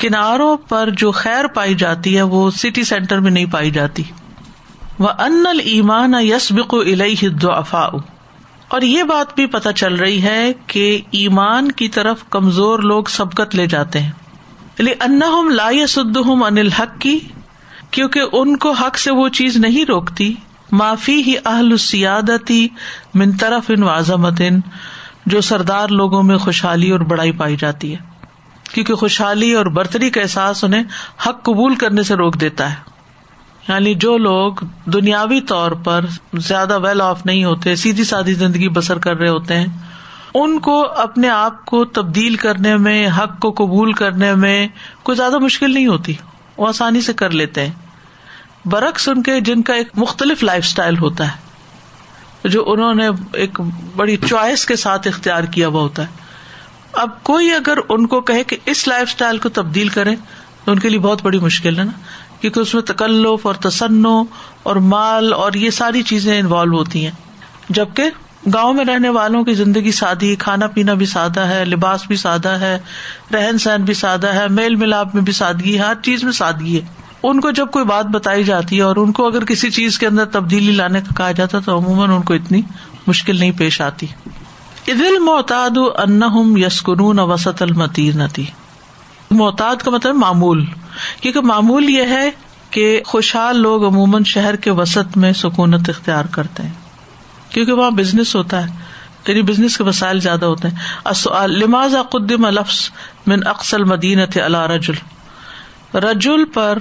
کناروں 0.01 0.57
پر 0.57 0.89
جو 0.97 1.11
خیر 1.11 1.47
پائی 1.47 1.75
جاتی 1.75 2.17
ہے 2.17 2.21
وہ 2.21 2.51
سٹی 2.51 2.83
سینٹر 2.83 3.19
میں 3.19 3.31
نہیں 3.31 3.45
پائی 3.45 3.71
جاتی۔ 3.71 4.03
وہ 4.99 5.07
ان 5.07 5.43
المان 5.47 6.13
یس 6.19 6.51
بک 6.51 6.75
افا 7.43 7.79
اور 8.67 8.81
یہ 8.81 9.03
بات 9.03 9.35
بھی 9.35 9.45
پتہ 9.45 9.69
چل 9.69 9.95
رہی 9.95 10.23
ہے 10.23 10.53
کہ 10.67 11.01
ایمان 11.11 11.71
کی 11.71 11.87
طرف 11.87 12.23
کمزور 12.29 12.79
لوگ 12.79 13.03
سبقت 13.03 13.55
لے 13.55 13.67
جاتے 13.67 13.99
ہیں۔ 13.99 14.11
ان 14.79 15.19
لا 15.55 15.69
یسدہم 15.71 16.43
ان 16.43 16.57
الحق۔ 16.57 16.99
کی 16.99 17.19
کیونکہ 17.91 18.21
ان 18.31 18.57
کو 18.57 18.71
حق 18.71 18.97
سے 18.97 19.11
وہ 19.11 19.29
چیز 19.29 19.57
نہیں 19.57 19.85
روکتی۔ 19.85 20.35
معافی 20.71 21.23
ہی 21.23 21.35
اہل 21.45 21.77
سیادتی 21.77 22.67
من 23.13 23.31
طرف 23.31 23.63
ان 23.69 23.83
واضح 23.83 24.13
جو 25.25 25.41
سردار 25.41 25.87
لوگوں 25.87 26.23
میں 26.23 26.37
خوشحالی 26.37 26.91
اور 26.91 26.99
بڑائی 26.99 27.31
پائی 27.31 27.55
جاتی 27.59 27.95
ہے۔ 27.95 28.10
کیونکہ 28.73 28.93
خوشحالی 28.93 29.53
اور 29.53 29.65
برتری 29.65 30.09
کا 30.09 30.21
احساس 30.21 30.63
انہیں 30.63 30.83
حق 31.27 31.43
قبول 31.43 31.75
کرنے 31.75 32.03
سے 32.03 32.15
روک 32.15 32.41
دیتا 32.41 32.69
ہے۔ 32.69 32.75
یعنی 33.67 33.93
جو 33.93 34.17
لوگ 34.17 34.53
دنیاوی 34.85 35.41
طور 35.41 35.71
پر 35.71 36.05
زیادہ 36.33 36.79
ویل 36.79 37.01
آف 37.01 37.25
نہیں 37.25 37.43
ہوتے، 37.43 37.75
سیدھی 37.75 38.03
سادی 38.03 38.33
زندگی 38.33 38.69
بسر 38.69 38.97
کر 38.97 39.17
رہے 39.17 39.29
ہوتے 39.29 39.55
ہیں، 39.55 39.65
ان 40.33 40.59
کو 40.59 40.91
اپنے 40.91 41.29
آپ 41.29 41.65
کو 41.65 41.85
تبدیل 41.85 42.35
کرنے 42.35 42.77
میں، 42.77 43.07
حق 43.07 43.39
کو 43.39 43.51
قبول 43.51 43.93
کرنے 43.93 44.35
میں 44.35 44.67
کوئی 45.03 45.15
زیادہ 45.15 45.37
مشکل 45.37 45.73
نہیں 45.73 45.87
ہوتی، 45.87 46.13
وہ 46.57 46.67
آسانی 46.67 47.01
سے 47.01 47.13
کر 47.13 47.29
لیتے 47.29 47.65
ہیں۔ 47.65 47.73
برعکس 48.65 49.09
ان 49.09 49.23
کے، 49.23 49.41
جن 49.41 49.61
کا 49.61 49.73
ایک 49.73 49.87
مختلف 49.95 50.43
لائف 50.43 50.65
اسٹائل 50.65 50.97
ہوتا 50.97 51.31
ہے، 51.31 51.51
جو 52.49 52.63
انہوں 52.67 52.93
نے 52.93 53.09
ایک 53.33 53.61
بڑی 53.95 54.17
چوائس 54.17 54.65
کے 54.65 54.75
ساتھ 54.75 55.07
اختیار 55.07 55.43
کیا 55.43 55.67
ہوا 55.67 55.81
ہوتا 55.81 56.03
ہے۔ 56.03 56.20
اب 56.93 57.23
کوئی 57.23 57.51
اگر 57.51 57.77
ان 57.89 58.07
کو 58.07 58.21
کہے 58.21 58.43
کہ 58.43 58.57
اس 58.65 58.87
لائف 58.87 59.07
اسٹائل 59.07 59.37
کو 59.37 59.49
تبدیل 59.49 59.87
کرے 59.87 60.15
تو 60.65 60.71
ان 60.71 60.79
کے 60.79 60.89
لیے 60.89 60.99
بہت 60.99 61.23
بڑی 61.23 61.39
مشکل 61.39 61.79
ہے 61.79 61.83
نا۔ 61.83 61.91
کیونکہ 62.41 62.59
اس 62.59 62.73
میں 62.73 62.81
تکلف 62.81 63.45
اور 63.45 63.55
تسنو 63.55 64.23
اور 64.63 64.75
مال 64.75 65.33
اور 65.33 65.53
یہ 65.53 65.69
ساری 65.69 66.03
چیزیں 66.03 66.39
انوالو 66.39 66.77
ہوتی 66.77 67.03
ہیں۔ 67.03 67.11
جبکہ 67.69 68.03
گاؤں 68.53 68.73
میں 68.73 68.85
رہنے 68.85 69.09
والوں 69.09 69.43
کی 69.43 69.53
زندگی 69.53 69.91
سادی، 69.91 70.35
کھانا 70.35 70.67
پینا 70.67 70.93
بھی 70.93 71.05
سادہ 71.05 71.39
ہے، 71.39 71.65
لباس 71.65 72.01
بھی 72.07 72.15
سادہ 72.15 72.49
ہے، 72.49 72.79
رہن 73.33 73.57
سہن 73.57 73.83
بھی 73.83 73.93
سادہ 73.93 74.27
ہے، 74.27 74.47
میل 74.47 74.75
ملاپ 74.75 75.15
میں 75.15 75.23
بھی 75.23 75.33
سادگی 75.33 75.73
ہے، 75.73 75.83
ہر 75.83 75.93
چیز 76.03 76.23
میں 76.23 76.31
سادگی 76.31 76.79
ہے۔ 76.79 76.85
ان 77.23 77.41
کو 77.41 77.51
جب 77.51 77.71
کوئی 77.71 77.85
بات 77.85 78.05
بتائی 78.05 78.43
جاتی 78.43 78.77
ہے 78.77 78.81
اور 78.81 78.95
ان 78.95 79.11
کو 79.11 79.27
اگر 79.27 79.45
کسی 79.45 79.71
چیز 79.71 79.99
کے 79.99 80.07
اندر 80.07 80.25
تبدیلی 80.25 80.71
لانے 80.71 81.01
کا 81.01 81.13
کہا 81.17 81.31
جاتا 81.31 81.59
تو 81.59 81.77
عموماً 81.77 82.09
ان 82.09 82.21
کو 82.21 82.33
اتنی 82.33 82.61
مشکل 83.07 83.39
نہیں 83.39 83.51
پیش 83.51 83.81
آتی۔ 83.81 84.07
ادل 84.87 85.17
محتاد 85.19 85.77
ان 85.77 86.21
یسکن 86.57 87.19
وسط 87.19 87.61
المتی 87.61 88.11
محتاد 89.31 89.75
کا 89.75 89.91
مطلب 89.91 90.15
معمول، 90.15 90.65
کیونکہ 91.21 91.41
معمول 91.41 91.89
یہ 91.89 92.05
ہے 92.05 92.29
کہ 92.69 93.01
خوشحال 93.05 93.59
لوگ 93.59 93.85
عموماً 93.85 94.23
شہر 94.23 94.55
کے 94.55 94.71
وسط 94.71 95.17
میں 95.17 95.31
سکونت 95.33 95.89
اختیار 95.89 96.25
کرتے 96.31 96.63
ہیں، 96.63 96.73
کیونکہ 97.49 97.73
وہاں 97.73 97.91
بزنس 97.91 98.35
ہوتا 98.35 98.63
ہے 98.63 98.79
یعنی 99.27 99.41
بزنس 99.41 99.77
کے 99.77 99.83
وسائل 99.83 100.19
زیادہ 100.19 100.45
ہوتے 100.45 100.67
ہیں۔ 100.67 101.47
لماز 101.47 101.95
قدم 102.11 102.45
لفظ 102.45 102.79
من 103.27 103.47
اقسل 103.47 103.83
مدینہ 103.83 104.25
تھے 104.31 104.41
اللہ 104.41 104.65
رجول 104.67 105.97
رجول 105.97 106.45
پر 106.45 106.77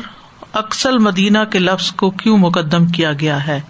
اکسل 0.53 0.99
مدینہ 0.99 1.39
کے 1.51 1.59
لفظ 1.59 1.91
کو 1.93 2.11
کیوں 2.11 2.39
مقدم 2.39 2.87
کیا 2.89 3.13
گیا 3.13 3.47
ہے؟ 3.47 3.61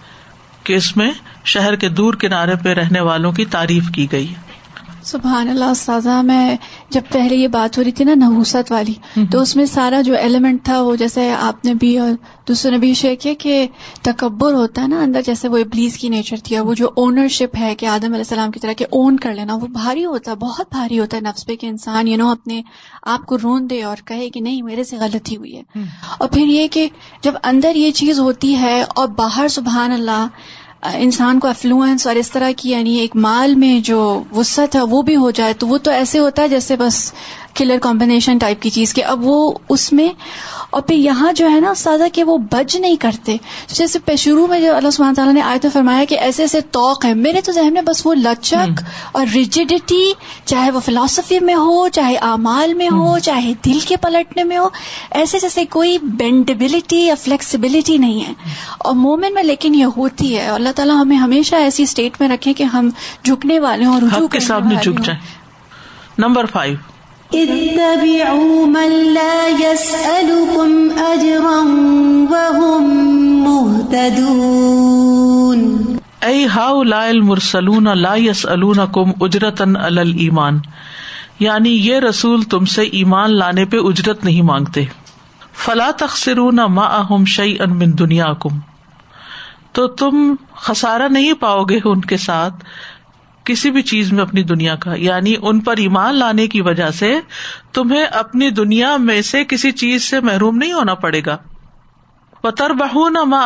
کہ 0.65 0.73
اس 0.73 0.97
میں 0.97 1.11
شہر 1.45 1.77
کے 1.77 1.89
دور 1.89 2.15
کنارے 2.15 2.55
پہ 2.65 2.69
رہنے 2.69 3.01
والوں 3.01 3.33
کی 3.33 3.45
تعریف 3.45 3.91
کی 3.95 4.07
گئی 4.13 4.35
سبحان 5.03 5.49
اللہ 5.49 5.65
استاذہ 5.65 6.23
میں 6.23 6.57
جب 6.91 7.01
پہلے 7.13 7.37
یہ 7.37 7.49
بات 7.49 7.79
ہو 7.79 7.85
رہی 7.85 7.91
تھی 7.91 8.05
نا 8.05 8.15
نحوست 8.15 8.73
والی 8.73 8.95
تو 9.31 9.41
اس 9.41 9.57
میں 9.57 9.65
سارا 9.65 10.01
جو 10.01 10.15
ایلیمنٹ 10.15 10.65
تھا 10.65 10.81
وہ 10.81 10.97
جیسے 10.97 11.35
آپ 11.41 11.65
نے 11.65 11.75
بھی 11.75 11.99
اور 11.99 12.11
دوسرے 12.49 12.71
نے 12.71 12.79
بھی 12.79 12.95
شیئر 12.95 13.15
کیا 13.21 13.33
کہ 13.39 13.67
تکبر 14.03 14.53
ہوتا 14.53 14.83
ہے 14.83 14.89
نا 14.89 15.03
اندر 15.03 15.21
جیسے 15.27 15.49
وہ 15.49 15.59
ابلیس 15.59 15.97
کی 15.99 16.09
نیچر 16.09 16.37
تھی 16.45 16.57
اور 16.57 16.67
وہ 16.67 16.75
جو 16.75 16.89
اونرشپ 16.97 17.57
ہے 17.61 17.75
کہ 17.75 17.87
آدم 17.87 18.05
علیہ 18.05 18.17
السلام 18.17 18.51
کی 18.51 18.61
طرح 18.61 18.73
کہ 18.73 18.85
اون 18.91 19.17
کر 19.17 19.35
لینا 19.35 19.55
وہ 19.55 19.67
بھاری 19.67 20.05
ہوتا 20.05 20.31
ہے 20.31 20.37
بہت 20.37 20.67
بھاری 20.71 20.99
ہوتا 20.99 21.17
ہے 21.17 21.23
نفس 21.23 21.47
پہ 21.47 21.57
کہ 21.57 21.67
انسان 21.67 22.09
یو 22.09 22.17
نو 22.17 22.29
اپنے 22.29 22.63
آپ 23.03 23.27
کو 23.27 23.37
رون 23.39 23.71
دے 23.71 23.83
اور 23.83 23.97
کہے 24.05 24.31
کہ 24.31 24.41
نہیں 24.41 24.63
میرے 24.63 24.85
سے 24.85 24.97
غلطی 24.97 25.37
ہوئی 25.37 25.57
ہے۔ 25.57 25.63
اور 26.19 26.29
پھر 26.29 26.47
یہ 26.47 26.69
کہ 26.69 26.89
جب 27.23 27.35
اندر 27.45 27.77
یہ 27.77 27.91
چیز 27.91 28.21
ہوتی 28.21 28.57
ہے 28.59 28.85
اور 28.89 29.09
باہر 29.09 29.49
سبحان 29.49 29.93
اللہ 29.93 30.27
انسان 30.83 31.39
کو 31.39 31.49
افلوئنس 31.49 32.07
اور 32.07 32.17
اس 32.17 32.31
طرح 32.31 32.51
کی 32.57 32.71
یعنی 32.71 32.99
ایک 32.99 33.17
مال 33.17 33.55
میں 33.55 33.81
جو 33.81 34.25
وسط 34.33 34.77
ہے 34.77 34.81
وہ 34.81 35.03
بھی 35.03 35.17
ہو 35.17 35.31
جائے 35.31 35.55
تو 35.55 35.67
وہ 35.67 35.79
تو 35.79 35.91
ایسے 35.91 36.19
ہوتا 36.19 36.43
ہے 36.43 36.49
جیسے 36.49 36.77
بس 36.77 37.13
کلر 37.55 37.79
کمبینیشن 37.83 38.39
ٹائپ 38.39 38.63
کی 38.63 38.71
چیز 38.71 38.95
کہ 38.95 39.05
اب 39.05 39.19
وہ 39.23 39.53
اس 39.69 39.93
میں 39.93 40.09
اور 40.71 40.83
پھر 40.83 40.95
یہاں 40.95 41.33
جو 41.33 41.51
ہے 41.51 41.61
نا 41.61 41.71
استاذہ 41.71 42.05
کہ 42.13 42.25
وہ 42.25 42.39
بج 42.39 42.77
نہیں 42.77 42.97
کرتے۔ 42.97 43.37
جیسے 43.69 43.99
شروع 44.17 44.47
میں 44.47 44.61
جو 44.61 44.77
اللہ 44.77 44.91
سبحانہ 44.91 45.15
تعالیٰ 45.15 45.35
نے 45.35 45.41
آئے 45.41 45.59
تو 45.59 45.69
فرمایا 45.73 46.05
کہ 46.05 46.19
ایسے 46.19 46.43
ایسے 46.43 46.61
توق 46.61 47.05
ہے 47.05 47.15
میرے 47.15 47.41
تو 47.41 47.53
ذہن 47.53 47.73
میں 47.73 47.83
بس 47.83 48.07
وہ 48.07 48.15
لچک 48.15 48.81
اور 49.13 49.27
ریجیڈیٹی 49.35 50.13
چاہے 50.45 50.71
وہ 50.71 50.81
فلاسفی 50.81 51.39
میں 51.41 51.55
ہو 51.55 51.89
چاہے 51.89 52.17
اعمال 52.17 52.75
میں 52.75 52.89
ہو 52.89 53.19
چاہے 53.19 53.53
دل 53.65 53.79
کے 53.81 53.97
پلٹنے 53.97 54.45
میں 54.45 54.59
ہو 54.59 54.69
ایسے 55.11 55.39
جیسے 55.39 55.65
کوئی 55.65 55.99
بینڈیبلٹی 55.99 57.01
یا 57.07 57.15
فلیکسیبلٹی 57.15 57.99
نہیں 57.99 58.25
ہے۔ 58.29 58.33
اور 58.79 58.93
مومن 58.93 59.35
میں 59.35 59.43
لیکن 59.43 59.75
یہ 59.75 59.87
ہوتی 59.97 60.37
ہے۔ 60.37 60.49
اللہ 60.49 60.69
تعالیٰ 60.77 60.97
ہمیں 60.97 61.17
ہمیشہ 61.17 61.57
ایسی 61.57 61.83
اسٹیٹ 61.83 62.21
میں 62.21 62.29
رکھے 62.29 62.53
کہ 62.53 62.63
ہم 62.63 62.91
جھکنے 63.23 63.61
والے 63.61 63.85
ہوں 63.85 64.01
اور 64.13 64.29
کے 64.29 64.41
سامنے 64.41 64.75
جھک 64.75 65.05
جائیں۔ 65.05 65.21
نمبر 66.19 66.47
فائیو 66.47 66.77
اتبعوا 67.35 68.67
من 68.67 69.15
لا 69.15 69.61
يسألكم 69.61 71.03
أجرا 71.03 71.65
وهم 72.31 72.85
مهتدون. 73.45 75.99
اي 76.23 76.47
هؤلاء 76.47 77.11
المرسلون 77.11 77.99
لا 77.99 78.15
يسألونكم 78.15 79.13
اجرتا 79.21 79.65
على 79.85 80.01
الايمان 80.01 80.59
یعنی 81.41 81.71
یہ 81.71 81.99
رسول 81.99 82.43
تم 82.43 82.65
سے 82.65 82.83
ایمان 82.83 83.37
لانے 83.37 83.65
پہ 83.65 83.77
اجرت 83.81 84.25
نہیں 84.25 84.43
مانگتے۔ 84.43 84.85
فلا 85.55 85.91
تخسرون 85.99 86.57
معهم 86.57 87.25
شيئا 87.25 87.67
من 87.67 87.99
دنیاکم، 87.99 88.59
تو 89.73 89.87
تم 89.87 90.35
خسارا 90.57 91.09
نہیں 91.09 91.33
پاؤ 91.33 91.65
گے 91.65 91.79
ان 91.85 92.01
کے 92.01 92.17
ساتھ 92.17 92.55
کسی 93.45 93.71
بھی 93.71 93.83
چیز 93.83 94.13
میں 94.13 94.23
اپنی 94.23 94.43
دنیا 94.43 94.77
کا 94.77 94.95
یعنی 94.95 95.35
ان 95.43 95.61
پر 95.61 95.77
ایمان 95.77 96.15
لانے 96.15 96.47
کی 96.47 96.61
وجہ 96.61 96.91
سے 96.91 97.21
تمہیں 97.73 98.05
اپنی 98.05 98.51
دنیا 98.51 98.97
میں 98.97 99.23
سے 99.23 99.45
کسی 99.45 99.73
چیز 99.73 100.05
سے 100.05 100.21
محروم 100.21 100.57
نہیں 100.57 100.73
ہونا 100.73 100.95
پڑے 100.95 101.21
گا۔ 101.27 101.37
پتر 102.41 102.71
بہ 102.71 103.11
نہ 103.11 103.37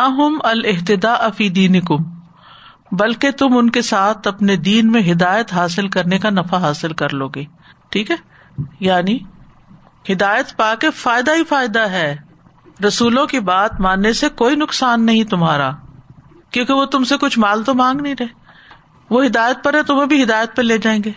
الحتدا 0.43 1.13
افی 1.13 1.49
دین 1.49 1.79
کم 1.81 1.95
بلکہ 2.91 3.31
تم 3.31 3.57
ان 3.57 3.69
کے 3.69 3.81
ساتھ 3.81 4.27
اپنے 4.27 4.55
دین 4.55 4.91
میں 4.91 5.11
ہدایت 5.11 5.53
حاصل 5.53 5.87
کرنے 5.87 6.19
کا 6.19 6.29
نفع 6.29 6.57
حاصل 6.57 6.93
کر 6.93 7.13
لو 7.13 7.27
گے۔ 7.27 7.43
ٹھیک 7.89 8.11
ہے؟ 8.11 8.15
یعنی 8.79 9.19
ہدایت 10.09 10.57
پا 10.57 10.75
کے 10.75 10.91
فائدہ 10.91 11.31
ہی 11.31 11.43
فائدہ 11.43 11.79
ہے۔ 11.79 12.15
رسولوں 12.87 13.27
کی 13.27 13.39
بات 13.39 13.81
ماننے 13.81 14.13
سے 14.13 14.29
کوئی 14.29 14.55
نقصان 14.55 15.05
نہیں 15.05 15.23
تمہارا، 15.23 15.71
کیونکہ 16.51 16.73
وہ 16.73 16.85
تم 16.85 17.03
سے 17.03 17.15
کچھ 17.17 17.39
مال 17.39 17.63
تو 17.63 17.73
مانگ 17.73 18.01
نہیں 18.01 18.15
رہے۔ 18.19 18.44
وہ 19.09 19.25
ہدایت 19.25 19.63
پر 19.63 19.73
ہے 19.73 19.83
تمہیں 19.83 20.05
بھی 20.05 20.23
ہدایت 20.23 20.55
پہ 20.55 20.61
لے 20.61 20.77
جائیں 20.77 21.03
گے۔ 21.05 21.11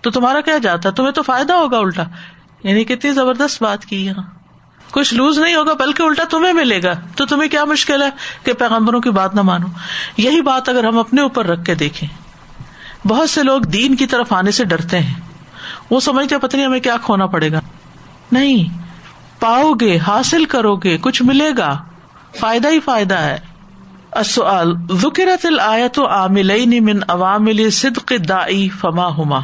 تو 0.00 0.10
تمہارا 0.10 0.40
کیا 0.40 0.58
جاتا 0.58 0.88
ہے؟ 0.88 0.94
تمہیں 0.94 1.12
تو 1.12 1.22
فائدہ 1.22 1.52
ہوگا 1.52 1.78
الٹا۔ 1.78 2.02
یعنی 2.64 2.84
کتنی 2.84 3.12
زبردست 3.12 3.62
بات 3.62 3.84
کی 3.84 4.06
یہاں۔ 4.06 4.22
کچھ 4.90 5.14
لوز 5.14 5.38
نہیں 5.38 5.54
ہوگا 5.54 5.72
بلکہ 5.72 6.02
الٹا 6.02 6.22
تمہیں 6.30 6.52
ملے 6.52 6.82
گا۔ 6.82 6.92
تو 7.16 7.26
تمہیں 7.26 7.50
کیا 7.50 7.64
مشکل 7.64 8.02
ہے 8.02 8.10
کہ 8.44 8.52
پیغمبروں 8.52 9.00
کی 9.00 9.10
بات 9.10 9.34
نہ 9.34 9.42
مانو؟ 9.42 9.66
یہی 10.16 10.40
بات 10.42 10.68
اگر 10.68 10.84
ہم 10.84 10.98
اپنے 10.98 11.22
اوپر 11.22 11.46
رکھ 11.46 11.64
کے 11.64 11.74
دیکھیں۔ 11.74 12.08
بہت 13.08 13.30
سے 13.30 13.42
لوگ 13.42 13.60
دین 13.60 13.96
کی 13.96 14.06
طرف 14.06 14.32
آنے 14.32 14.50
سے 14.50 14.64
ڈرتے 14.64 14.98
ہیں۔ 14.98 15.14
وہ 15.90 16.00
سمجھتے 16.00 16.38
پتہ 16.38 16.56
نہیں 16.56 16.66
ہمیں 16.66 16.80
کیا 16.80 16.96
کھونا 17.02 17.26
پڑے 17.26 17.52
گا۔ 17.52 17.60
نہیں۔ 18.32 18.82
پاؤ 19.40 19.72
گے، 19.72 19.98
حاصل 19.98 20.44
کرو 20.44 20.76
گے، 20.76 20.98
کچھ 21.00 21.22
ملے 21.22 21.50
گا۔ 21.58 21.82
فائدہ 22.40 22.68
ہی 22.68 22.80
فائدہ 22.80 23.14
ہے۔ 23.14 23.38
السؤال، 24.12 24.74
ذکرت 24.92 25.46
الآیت 25.46 25.98
عاملین 25.98 26.84
من 26.84 27.00
عوامل 27.08 27.70
صدق 27.70 28.12
دائی 28.28 28.68
فما 28.68 29.18
ہما۔ 29.18 29.38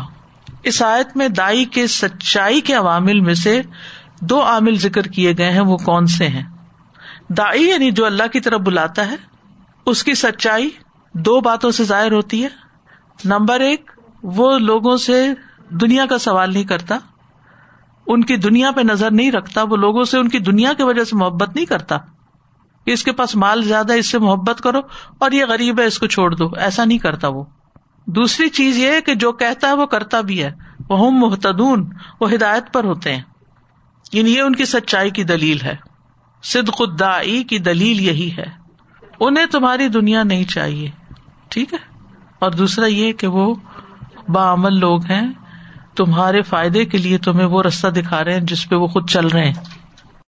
اس 0.63 0.83
آیت 0.83 1.17
میں 1.17 1.29
دائی 1.29 1.65
کے 1.65 1.87
سچائی 1.87 2.61
کے 2.61 2.75
عوامل 2.75 3.21
میں 3.21 3.35
سے 3.35 3.63
دو 4.21 4.43
عامل 4.43 4.79
ذکر 4.79 5.03
کیے 5.03 5.33
گئے 5.39 5.53
ہیں، 5.53 5.61
وہ 5.61 5.77
کون 5.77 6.07
سے 6.07 6.29
ہیں؟ 6.29 6.43
دائی 7.29 7.65
یعنی 7.65 7.91
جو 7.91 8.07
اللہ 8.07 8.23
کی 8.33 8.41
طرف 8.41 8.61
بلاتا 8.61 9.11
ہے، 9.11 9.17
اس 9.87 10.05
کی 10.05 10.15
سچائی 10.15 10.71
دو 11.15 11.41
باتوں 11.41 11.71
سے 11.71 11.85
ظاہر 11.85 12.13
ہوتی 12.13 12.43
ہے۔ 12.43 12.49
نمبر 13.25 13.61
ایک، 13.61 13.91
وہ 14.23 14.59
لوگوں 14.59 14.97
سے 14.97 15.29
دنیا 15.69 16.07
کا 16.07 16.19
سوال 16.19 16.53
نہیں 16.53 16.65
کرتا، 16.65 16.99
ان 18.07 18.25
کی 18.25 18.37
دنیا 18.37 18.71
پہ 18.71 18.81
نظر 18.81 19.11
نہیں 19.11 19.33
رکھتا، 19.33 19.63
وہ 19.63 19.77
لوگوں 19.77 20.05
سے 20.05 20.19
ان 20.19 20.29
کی 20.29 20.39
دنیا 20.39 20.73
کی 20.73 20.83
وجہ 20.83 21.05
سے 21.05 21.17
محبت 21.17 21.55
نہیں 21.55 21.67
کرتا۔ 21.67 21.99
کہ 22.89 22.93
اس 22.93 23.05
کے 23.05 23.13
پاس 23.13 23.37
مال 23.37 23.63
زیادہ 23.63 23.93
اس 23.93 24.07
سے 24.11 24.19
محبت 24.19 24.61
کرو 24.61 24.81
اور 25.19 25.31
یہ 25.31 25.45
غریب 25.49 25.81
ہے، 25.81 25.85
اس 25.85 25.99
کو 25.99 26.07
چھوڑ 26.07 26.35
دو۔ 26.35 26.49
ایسا 26.57 26.85
نہیں 26.85 26.99
کرتا 26.99 27.29
وہ۔ 27.29 27.45
دوسری 28.07 28.49
چیز 28.49 28.77
یہ 28.79 29.01
کہ 29.07 29.15
جو 29.15 29.33
کہتا 29.33 29.69
ہے 29.69 29.73
وہ 29.73 29.87
کرتا 29.87 30.21
بھی 30.21 30.43
ہے۔ 30.43 30.51
وہ 30.89 31.11
محتدون 31.11 31.91
وہ 32.21 32.33
ہدایت 32.33 32.73
پر 32.73 32.85
ہوتے 32.85 33.15
ہیں۔ 33.15 33.23
یعنی 34.13 34.35
یہ 34.35 34.43
ان 34.43 34.55
کی 34.55 34.65
سچائی 34.65 35.11
کی 35.11 35.25
دلیل 35.25 35.61
ہے۔ 35.61 35.77
سد 36.43 36.69
خدائی 36.79 37.45
کی 37.45 37.59
دلیل 37.59 38.01
یہی 38.01 38.31
ہے۔ 38.39 38.47
انہیں 39.21 39.47
تمہاری 39.47 39.89
دنیا 39.89 40.23
نہیں 40.23 40.45
چاہیے۔ 40.45 40.91
ٹھیک 41.49 41.73
ہے؟ 41.73 41.79
اور 42.39 42.51
دوسرا 42.51 42.87
یہ 42.87 43.13
کہ 43.13 43.27
وہ 43.27 43.55
بعمل 44.29 44.81
لوگ 44.81 45.05
ہیں۔ 45.05 45.33
تمہارے 45.97 46.43
فائدے 46.43 46.85
کے 46.85 46.99
لیے 46.99 47.19
تمہیں 47.19 47.47
وہ 47.47 47.63
رستہ 47.63 47.89
دکھا 47.89 48.25
رہے 48.25 48.33
ہیں 48.33 48.41
جس 48.41 48.69
پہ 48.69 48.75
وہ 48.75 48.87
خود 48.87 49.11
چل 49.11 49.27
رہے 49.27 49.47
ہیں۔ 49.47 49.78